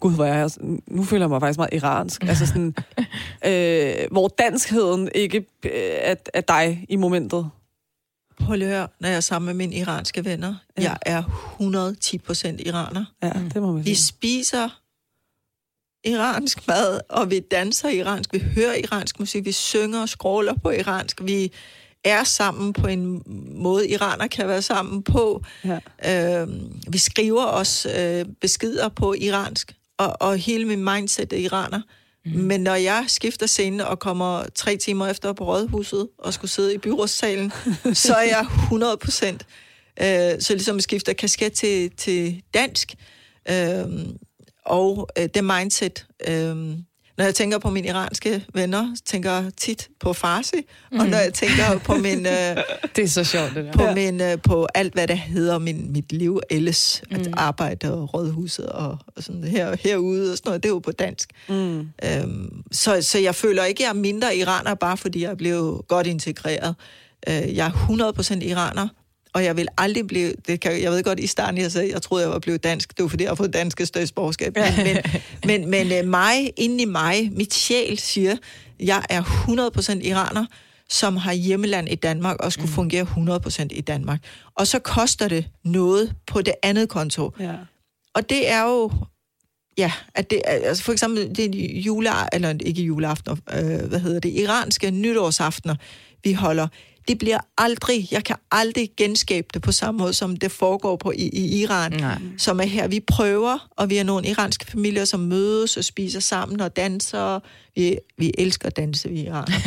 [0.00, 0.50] gud, hvor er jeg,
[0.86, 2.22] nu føler jeg mig faktisk meget iransk.
[2.24, 2.74] Altså sådan,
[3.48, 7.50] øh, hvor danskheden ikke øh, er, er dig i momentet.
[8.40, 10.54] Prøv at høre, når jeg er sammen med mine iranske venner.
[10.76, 10.82] Ja.
[10.82, 11.22] Jeg er
[11.52, 13.04] 110 procent iraner.
[13.22, 13.90] Ja, det må man sige.
[13.90, 14.68] Vi spiser
[16.04, 20.70] iransk mad, og vi danser iransk, vi hører iransk musik, vi synger og skråler på
[20.70, 21.52] iransk, vi
[22.04, 23.22] er sammen på en
[23.62, 25.44] måde, iraner kan være sammen på.
[25.64, 26.42] Ja.
[26.42, 26.48] Øh,
[26.88, 31.80] vi skriver også øh, beskeder på iransk, og, og hele min mindset er iraner.
[32.24, 32.40] Mm.
[32.40, 36.74] Men når jeg skifter scene og kommer tre timer efter på rådhuset og skulle sidde
[36.74, 37.52] i byrådssalen,
[37.94, 39.46] så er jeg 100 procent.
[40.02, 42.94] Øh, så ligesom skifter kasket til, til dansk.
[43.50, 43.86] Øh,
[44.64, 46.06] og øh, det mindset.
[46.28, 46.76] Øh,
[47.18, 50.56] Når jeg tænker på mine iranske venner, tænker jeg tit på farsi,
[50.92, 50.98] mm.
[50.98, 52.26] og når jeg tænker på min...
[52.26, 52.56] Øh,
[52.96, 53.72] Det er så sjovt, det der.
[53.72, 53.94] på, ja.
[53.94, 57.16] min, øh, på alt, hvad der hedder min, mit liv ellers, mm.
[57.16, 60.78] at arbejde og rådhuset og, og sådan her, herude og sådan noget, det er jo
[60.78, 61.30] på dansk.
[61.48, 61.78] Mm.
[61.78, 65.84] Øhm, så, så jeg føler ikke, at jeg er mindre iraner, bare fordi jeg blev
[65.88, 66.74] godt integreret.
[67.28, 68.88] Øh, jeg er 100% iraner,
[69.38, 70.32] og jeg vil aldrig blive...
[70.46, 72.96] Det kan, jeg ved godt, i starten jeg sagde, jeg troede, jeg var blevet dansk.
[72.96, 74.56] Det var fordi, jeg har fået dansk statsborgerskab.
[74.56, 75.02] Men, men,
[75.70, 78.36] men, men øh, mig, inde i mig, mit sjæl siger,
[78.80, 80.46] jeg er 100% iraner,
[80.88, 84.20] som har hjemmeland i Danmark og skulle fungere 100% i Danmark.
[84.54, 87.32] Og så koster det noget på det andet konto.
[87.40, 87.54] Ja.
[88.14, 88.90] Og det er jo,
[89.78, 94.20] ja, at det, altså for eksempel det er jule, eller ikke juleaftener, øh, hvad hedder
[94.20, 95.74] det, iranske nytårsaftener,
[96.24, 96.68] vi holder.
[97.08, 101.10] Det bliver aldrig, jeg kan aldrig genskabe det på samme måde, som det foregår på
[101.10, 102.18] i, i Iran, Nej.
[102.38, 102.88] som er her.
[102.88, 107.40] Vi prøver, og vi er nogle iranske familier, som mødes og spiser sammen og danser.
[107.76, 109.48] Vi, vi elsker at danse, i Iran.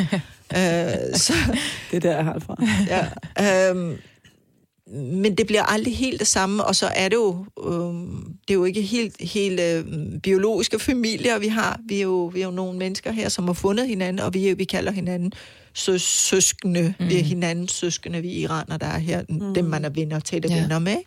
[0.57, 1.33] øh, så,
[1.91, 2.55] Det er der, jeg har fra.
[2.87, 3.97] ja, øhm,
[4.93, 8.53] men det bliver aldrig helt det samme, og så er det jo, øhm, det er
[8.53, 9.85] jo ikke helt, helt øh,
[10.23, 11.79] biologiske familier, vi har.
[11.87, 14.53] Vi er, jo, vi er jo nogle mennesker her, som har fundet hinanden, og vi,
[14.53, 15.33] vi kalder hinanden
[15.73, 16.93] søs, søskende.
[16.99, 17.07] Mm.
[17.09, 19.53] Vi er hinandens søskende, vi iraner, der er her, mm.
[19.53, 20.55] dem man er venner, tætte Ja.
[20.55, 20.61] ja.
[20.61, 20.97] venner med.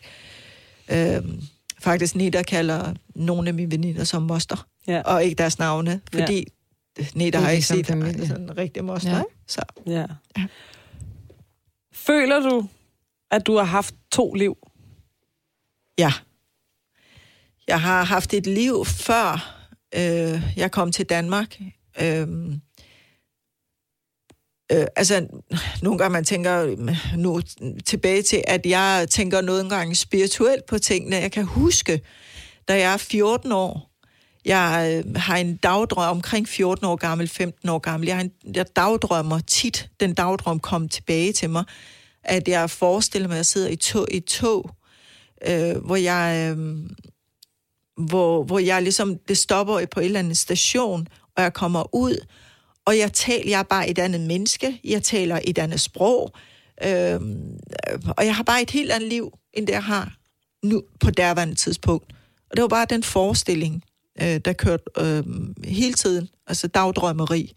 [0.91, 1.43] Øhm,
[1.79, 5.01] faktisk Neda kalder nogle af mine veninder som moster, Ja.
[5.03, 6.37] og ikke deres navne, fordi
[6.99, 7.05] ja.
[7.15, 8.27] Neda Det har ikke ligesom set familie.
[8.29, 9.17] sådan en rigtig moster, Ja.
[9.17, 9.23] ja.
[9.47, 10.07] Så Ja.
[11.93, 12.69] Føler du,
[13.31, 14.57] at du har haft to liv?
[15.99, 16.13] Ja.
[17.69, 19.61] Jeg har haft et liv før
[19.97, 21.61] øh, jeg kom til Danmark.
[22.03, 22.29] Øh,
[24.73, 25.27] øh, altså,
[25.83, 27.41] nogle gange man tænker øh, nu
[27.85, 31.17] tilbage til, at jeg tænker nogle gange spirituelt på tingene.
[31.17, 32.01] Jeg kan huske,
[32.69, 33.91] da jeg er 14 år,
[34.45, 38.07] jeg øh, har en dagdrøm omkring 14 år gammel, 15 år gammel.
[38.09, 41.65] Jeg, en, jeg dagdrømmer tit, den dagdrøm kom tilbage til mig,
[42.25, 44.71] at jeg forestiller mig, at jeg sidder i tog, i et tog
[45.47, 46.55] øh, hvor jeg...
[46.57, 46.77] Øh,
[48.09, 52.27] hvor, hvor jeg ligesom, det stopper på en eller anden station, og jeg kommer ud,
[52.87, 56.33] og jeg taler, jeg er bare et andet menneske, jeg taler et andet sprog,
[56.85, 57.59] øhm,
[57.91, 60.17] øh, og jeg har bare et helt andet liv, end det jeg har
[60.63, 62.13] nu på derværende tidspunkt.
[62.51, 63.85] Og det var bare den forestilling,
[64.23, 65.25] øh, der kørte øh,
[65.65, 67.53] hele tiden, altså dagdrømmeri.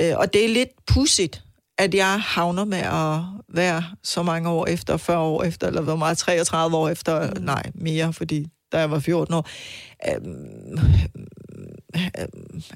[0.00, 1.44] Øh, og det er lidt pudsigt,
[1.78, 3.20] at jeg havner med at
[3.54, 7.42] være så mange år efter, 40 år efter, eller hvor meget, 33 år efter, mm.
[7.44, 9.48] nej, mere, fordi da jeg var 14 år,
[10.08, 10.20] øh,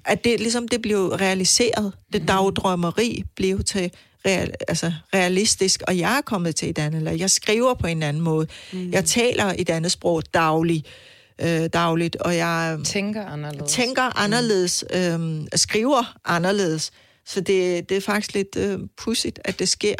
[0.05, 1.93] at det ligesom det blev realiseret.
[2.13, 3.91] Det dagdrømmeri blev til
[4.27, 8.03] real, altså realistisk, og jeg er kommet til et andet, eller jeg skriver på en
[8.03, 8.47] anden måde.
[8.73, 8.91] Mm.
[8.93, 10.87] Jeg taler et andet sprog dagligt,
[11.41, 13.73] øh, dagligt, og jeg Tænker anderledes.
[13.73, 16.91] tænker anderledes, øh, skriver anderledes.
[17.27, 19.95] Så det, det er faktisk lidt øh, pudsigt, at det sker.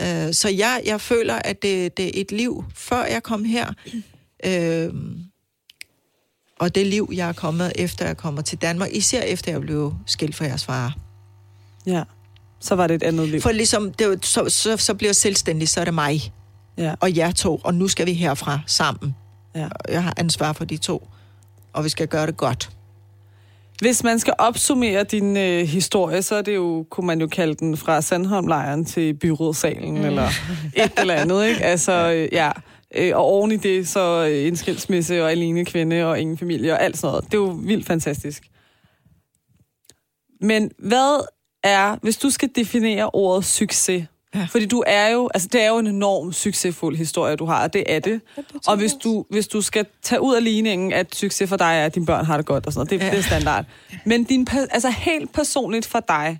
[0.00, 3.72] Øh, så jeg, jeg føler, at det, det er et liv, før jeg kom her.
[4.46, 4.90] Øh,
[6.60, 8.88] og det liv, jeg er kommet efter, jeg kommer til Danmark.
[8.92, 10.94] Især efter, jeg blev skilt fra jeres far.
[11.86, 12.02] Ja.
[12.60, 13.40] Så var det et andet liv.
[13.40, 16.32] For ligesom, det, jo- så, så, så bliver jeg selvstændig, så er det mig
[16.78, 16.94] Ja.
[17.00, 19.14] og jer to, og nu skal vi herfra sammen.
[19.54, 19.68] Ja.
[19.88, 21.08] Jeg har ansvar for de to,
[21.72, 22.70] og vi skal gøre det godt.
[23.80, 27.54] Hvis man skal opsummere din øh, historie, så er det jo, kunne man jo kalde
[27.54, 30.04] den fra Sandholmlejren til byrådssalen, mm.
[30.04, 30.28] eller
[30.76, 31.64] et eller andet, ikke?
[31.64, 32.50] Altså, øh, ja.
[32.96, 36.72] Øh, og oven i det, så øh, en skilsmisse og alene kvinde og ingen familie
[36.72, 37.24] og alt sådan noget.
[37.24, 38.42] Det er jo vildt fantastisk.
[40.40, 41.26] Men hvad
[41.64, 44.46] er, hvis du skal definere ordet succes, Ja.
[44.50, 47.72] fordi du er jo, altså det er jo en enorm succesfuld historie, du har, og
[47.72, 48.20] det er det.
[48.66, 51.86] Og hvis du, hvis du skal tage ud af ligningen, at succes for dig er,
[51.86, 53.10] at dine børn har det godt og sådan noget, det, Ja.
[53.10, 53.64] det er standard.
[54.04, 56.38] Men din, altså helt personligt for dig,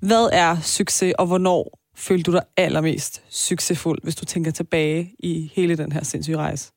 [0.00, 5.52] hvad er succes, og hvornår følte du dig allermest succesfuld, hvis du tænker tilbage i
[5.54, 6.72] hele den her sindssyge rejse?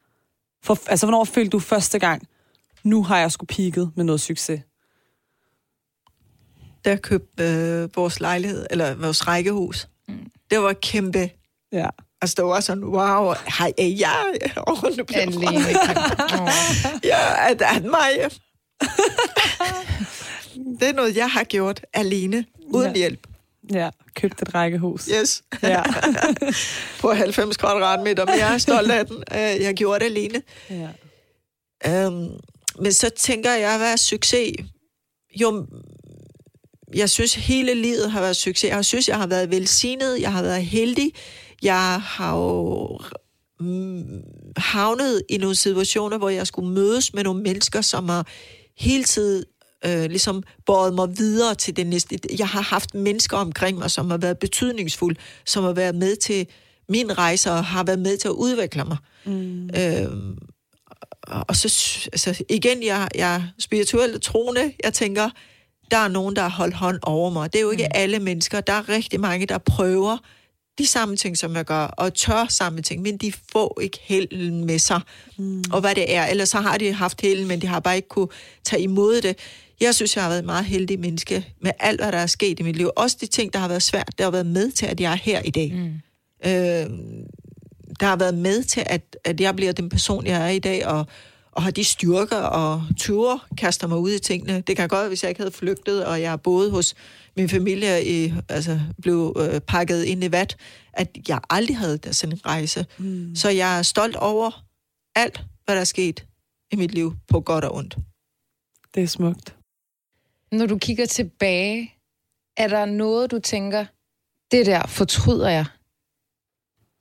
[0.63, 2.27] For, altså, hvornår følte du første gang,
[2.83, 4.61] nu har jeg sgu peaked med noget succes?
[6.85, 10.31] Da jeg købte øh, vores lejlighed, eller vores rækkehus, mm.
[10.51, 11.29] det var kæmpe
[11.71, 11.89] Ja.
[12.21, 14.33] Altså, det var sådan, wow, hej, er jeg?
[14.67, 15.79] Oh, nu bliver jeg Alene.
[16.41, 16.47] Åh.
[17.03, 18.09] Ja, at, at mig.
[20.79, 22.91] det er noget, jeg har gjort alene, uden Ja.
[22.91, 22.97] ja.
[22.97, 23.27] hjælp.
[23.73, 25.05] Ja, købte et rækkehus.
[25.21, 25.43] Yes.
[25.63, 25.83] Ja.
[27.01, 29.17] På 90 kvadratmeter, men jeg er stolt af den.
[29.17, 30.41] Øh, Jeg gjorde det alene.
[30.69, 30.89] ja.
[32.07, 32.29] Um,
[32.79, 34.51] men så tænker jeg, hvad er succes?
[35.41, 35.65] Jo,
[36.95, 38.69] jeg synes, hele livet har været succes.
[38.69, 40.21] Jeg synes, jeg har været velsignet.
[40.21, 41.11] Jeg har været heldig.
[41.63, 42.99] Jeg har jo
[43.59, 44.21] mm,
[44.57, 48.27] havnet i nogle situationer, hvor jeg skulle mødes med nogle mennesker, som har
[48.77, 49.43] hele tiden
[49.85, 52.19] øh, ligesom båret mig videre til det næste.
[52.39, 56.47] Jeg har haft mennesker omkring mig, som har været betydningsfulde, som har været med til
[56.89, 58.97] min rejse og har været med til at udvikle mig.
[59.25, 59.69] Mm.
[59.69, 60.09] Øh,
[61.27, 61.67] og så,
[62.13, 64.73] altså, igen, jeg, jeg er spirituelt troende.
[64.83, 65.29] Jeg tænker,
[65.91, 67.53] der er nogen, der har holdt hånd over mig.
[67.53, 67.99] Det er jo ikke mm.
[68.01, 68.61] alle mennesker.
[68.61, 70.17] Der er rigtig mange, der prøver
[70.77, 74.65] de samme ting, som jeg gør, og tør samme ting, men de får ikke helden
[74.65, 75.01] med sig,
[75.37, 75.63] mm.
[75.71, 76.25] og hvad det er.
[76.25, 78.27] Ellers så har de haft helden, men de har bare ikke kunne
[78.63, 79.37] tage imod det.
[79.79, 82.59] Jeg synes, jeg har været et meget heldig menneske med alt, hvad der er sket
[82.59, 82.89] i mit liv.
[82.95, 85.15] Også de ting, der har været svært, der har været med til, at jeg er
[85.15, 85.73] her i dag.
[85.73, 86.01] Mm.
[86.49, 86.89] Øh,
[87.99, 90.87] der har været med til, at, at jeg bliver den person, jeg er i dag,
[90.87, 91.05] og,
[91.51, 94.61] og har de styrker og ture, kaster mig ud i tingene.
[94.61, 96.95] Det kan godt hvis jeg ikke havde flygtet, og jeg har boet hos
[97.37, 100.57] min familie, i, altså blev øh, pakket ind i vat,
[100.93, 102.85] at jeg aldrig havde der sådan en rejse.
[102.97, 103.35] Mm.
[103.35, 104.65] Så jeg er stolt over
[105.15, 106.25] alt, hvad der er sket
[106.71, 107.97] i mit liv, på godt og ondt.
[108.95, 109.54] Det er smukt.
[110.51, 111.93] Når du kigger tilbage,
[112.57, 113.85] er der noget, du tænker,
[114.51, 115.65] det der fortryder jeg?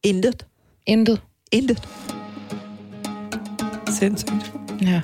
[0.03, 0.47] Intet.
[0.86, 1.22] Intet?
[1.53, 1.88] Intet.
[3.88, 4.53] Sindssygt.
[4.82, 5.03] Ja.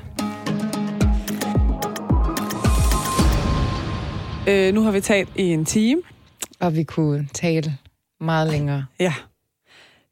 [4.49, 6.03] Øh, nu har vi talt i en time.
[6.61, 7.78] Og vi kunne tale
[8.20, 8.86] meget længere.
[9.01, 9.14] Ja.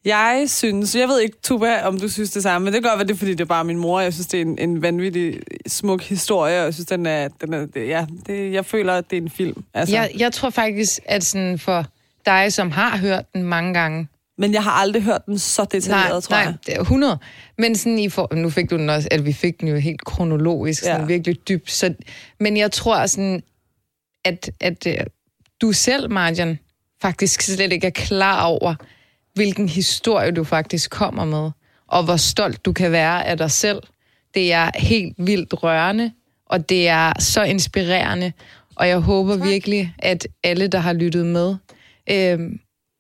[0.05, 3.09] Jeg synes, jeg ved ikke, Tuba, om du synes det samme, men det gør godt
[3.09, 4.01] det er, fordi det er bare min mor.
[4.01, 7.55] Jeg synes, det er en, en vanvittig smuk historie, og jeg synes, den er, den
[7.55, 9.65] er ja, det, jeg føler, at det er en film.
[9.75, 9.95] Altså.
[9.95, 11.87] Jeg, jeg tror faktisk, at sådan for
[12.27, 16.11] dig, som har hørt den mange gange, men jeg har aldrig hørt den så detaljeret,
[16.11, 16.45] nej, tror jeg.
[16.45, 17.19] Nej, det er 100.
[17.59, 20.05] Men sådan i for, nu fik du den også, at vi fik den jo helt
[20.05, 21.07] kronologisk, sådan ja.
[21.07, 21.71] virkelig dybt.
[21.71, 21.95] Så,
[22.41, 23.43] men jeg tror sådan,
[24.25, 24.93] at, at uh,
[25.61, 26.59] du selv, Marjan,
[27.03, 28.75] faktisk slet ikke er klar over,
[29.39, 31.51] hvilken historie du faktisk kommer med,
[31.89, 33.83] og hvor stolt du kan være af dig selv.
[34.35, 36.13] Det er helt vildt rørende,
[36.47, 38.33] og det er så inspirerende,
[38.77, 39.45] og jeg håber tak.
[39.45, 41.57] virkelig, at alle, der har lyttet med,
[42.11, 42.39] øh,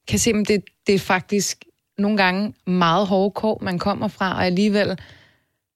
[0.08, 1.64] kan se, at det, det er faktisk
[1.98, 4.98] nogle gange meget hårde kår, man kommer fra, og alligevel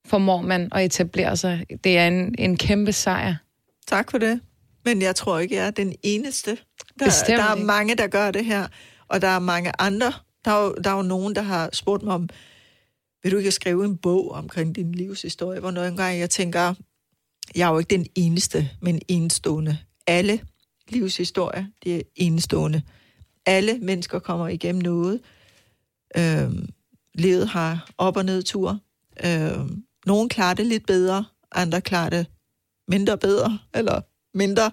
[0.06, 1.66] formår man at etablere sig.
[1.84, 3.34] Det er en, en kæmpe sejr.
[3.86, 4.40] Tak for det.
[4.84, 6.58] Men jeg tror ikke, jeg er den eneste.
[6.98, 8.66] Der, der er mange, der gør det her,
[9.08, 10.12] og der er mange andre.
[10.44, 12.28] Der er, jo, der er jo nogen, der har spurgt mig om,
[13.22, 15.60] vil du ikke skrive en bog omkring din livshistorie?
[15.60, 16.74] Hvor nogle gange jeg tænker,
[17.54, 19.78] jeg er jo ikke den eneste, men enestående.
[20.06, 20.40] Alle
[20.88, 22.82] livshistorier, de er enestående.
[23.46, 25.20] Alle mennesker kommer igennem noget.
[26.16, 26.68] Øhm,
[27.14, 28.78] livet har op- og nedtur.
[29.24, 32.26] Øhm, nogle klarer det lidt bedre, andre klarer det
[32.88, 34.00] mindre bedre, eller
[34.34, 34.70] mindre.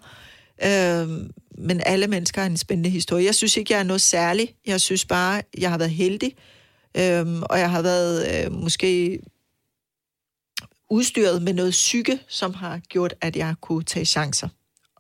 [0.66, 3.26] Øhm, men alle mennesker har en spændende historie.
[3.26, 4.56] Jeg synes ikke, jeg er noget særligt.
[4.66, 6.36] Jeg synes bare, jeg har været heldig.
[6.98, 9.20] Øhm, og jeg har været øh, måske
[10.90, 14.50] udstyret med noget psyke, som har gjort, at jeg kunne tage chancer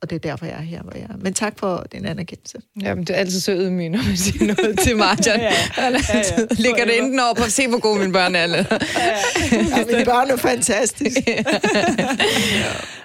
[0.01, 1.17] og det er derfor, jeg er her, hvor jeg er.
[1.21, 2.57] Men tak for den anerkendelse.
[2.81, 5.39] Jamen, det er altid så ydmygende, når man siger noget til Marjan.
[5.41, 6.45] ja, ja, ja.
[6.51, 8.43] Ligger det enten over på se, hvor gode mine børn er.
[8.43, 8.57] Eller?
[8.57, 8.75] ja,
[9.51, 9.57] ja.
[9.77, 11.45] ja, mine børn er fantastiske.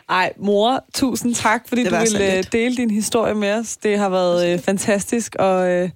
[0.08, 3.76] Ej, mor, tusind tak, fordi du ville øh, dele din historie med os.
[3.76, 5.90] Det har været øh, fantastisk, og øh,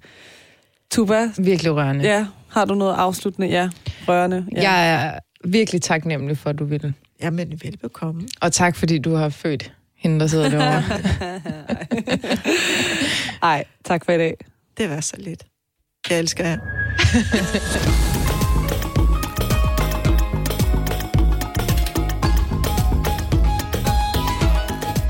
[0.91, 1.29] Tuba...
[1.37, 2.05] Virkelig rørende.
[2.05, 3.47] Ja, har du noget afsluttende?
[3.47, 3.69] Ja,
[4.07, 4.45] rørende.
[4.55, 4.71] Ja.
[4.71, 6.93] Jeg er virkelig taknemmelig for, at du ville.
[7.21, 8.27] Jamen, velbekomme.
[8.41, 10.83] Og tak, fordi du har født hende, der sidder derovre.
[13.51, 14.37] Ej, tak for i dag.
[14.77, 15.43] Det var så lidt.
[16.09, 16.57] Jeg elsker jer.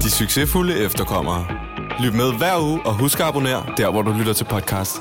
[0.04, 1.46] De succesfulde efterkommere.
[2.00, 4.98] Lyt med hver uge og husk at abonnere der, hvor du lytter til podcast.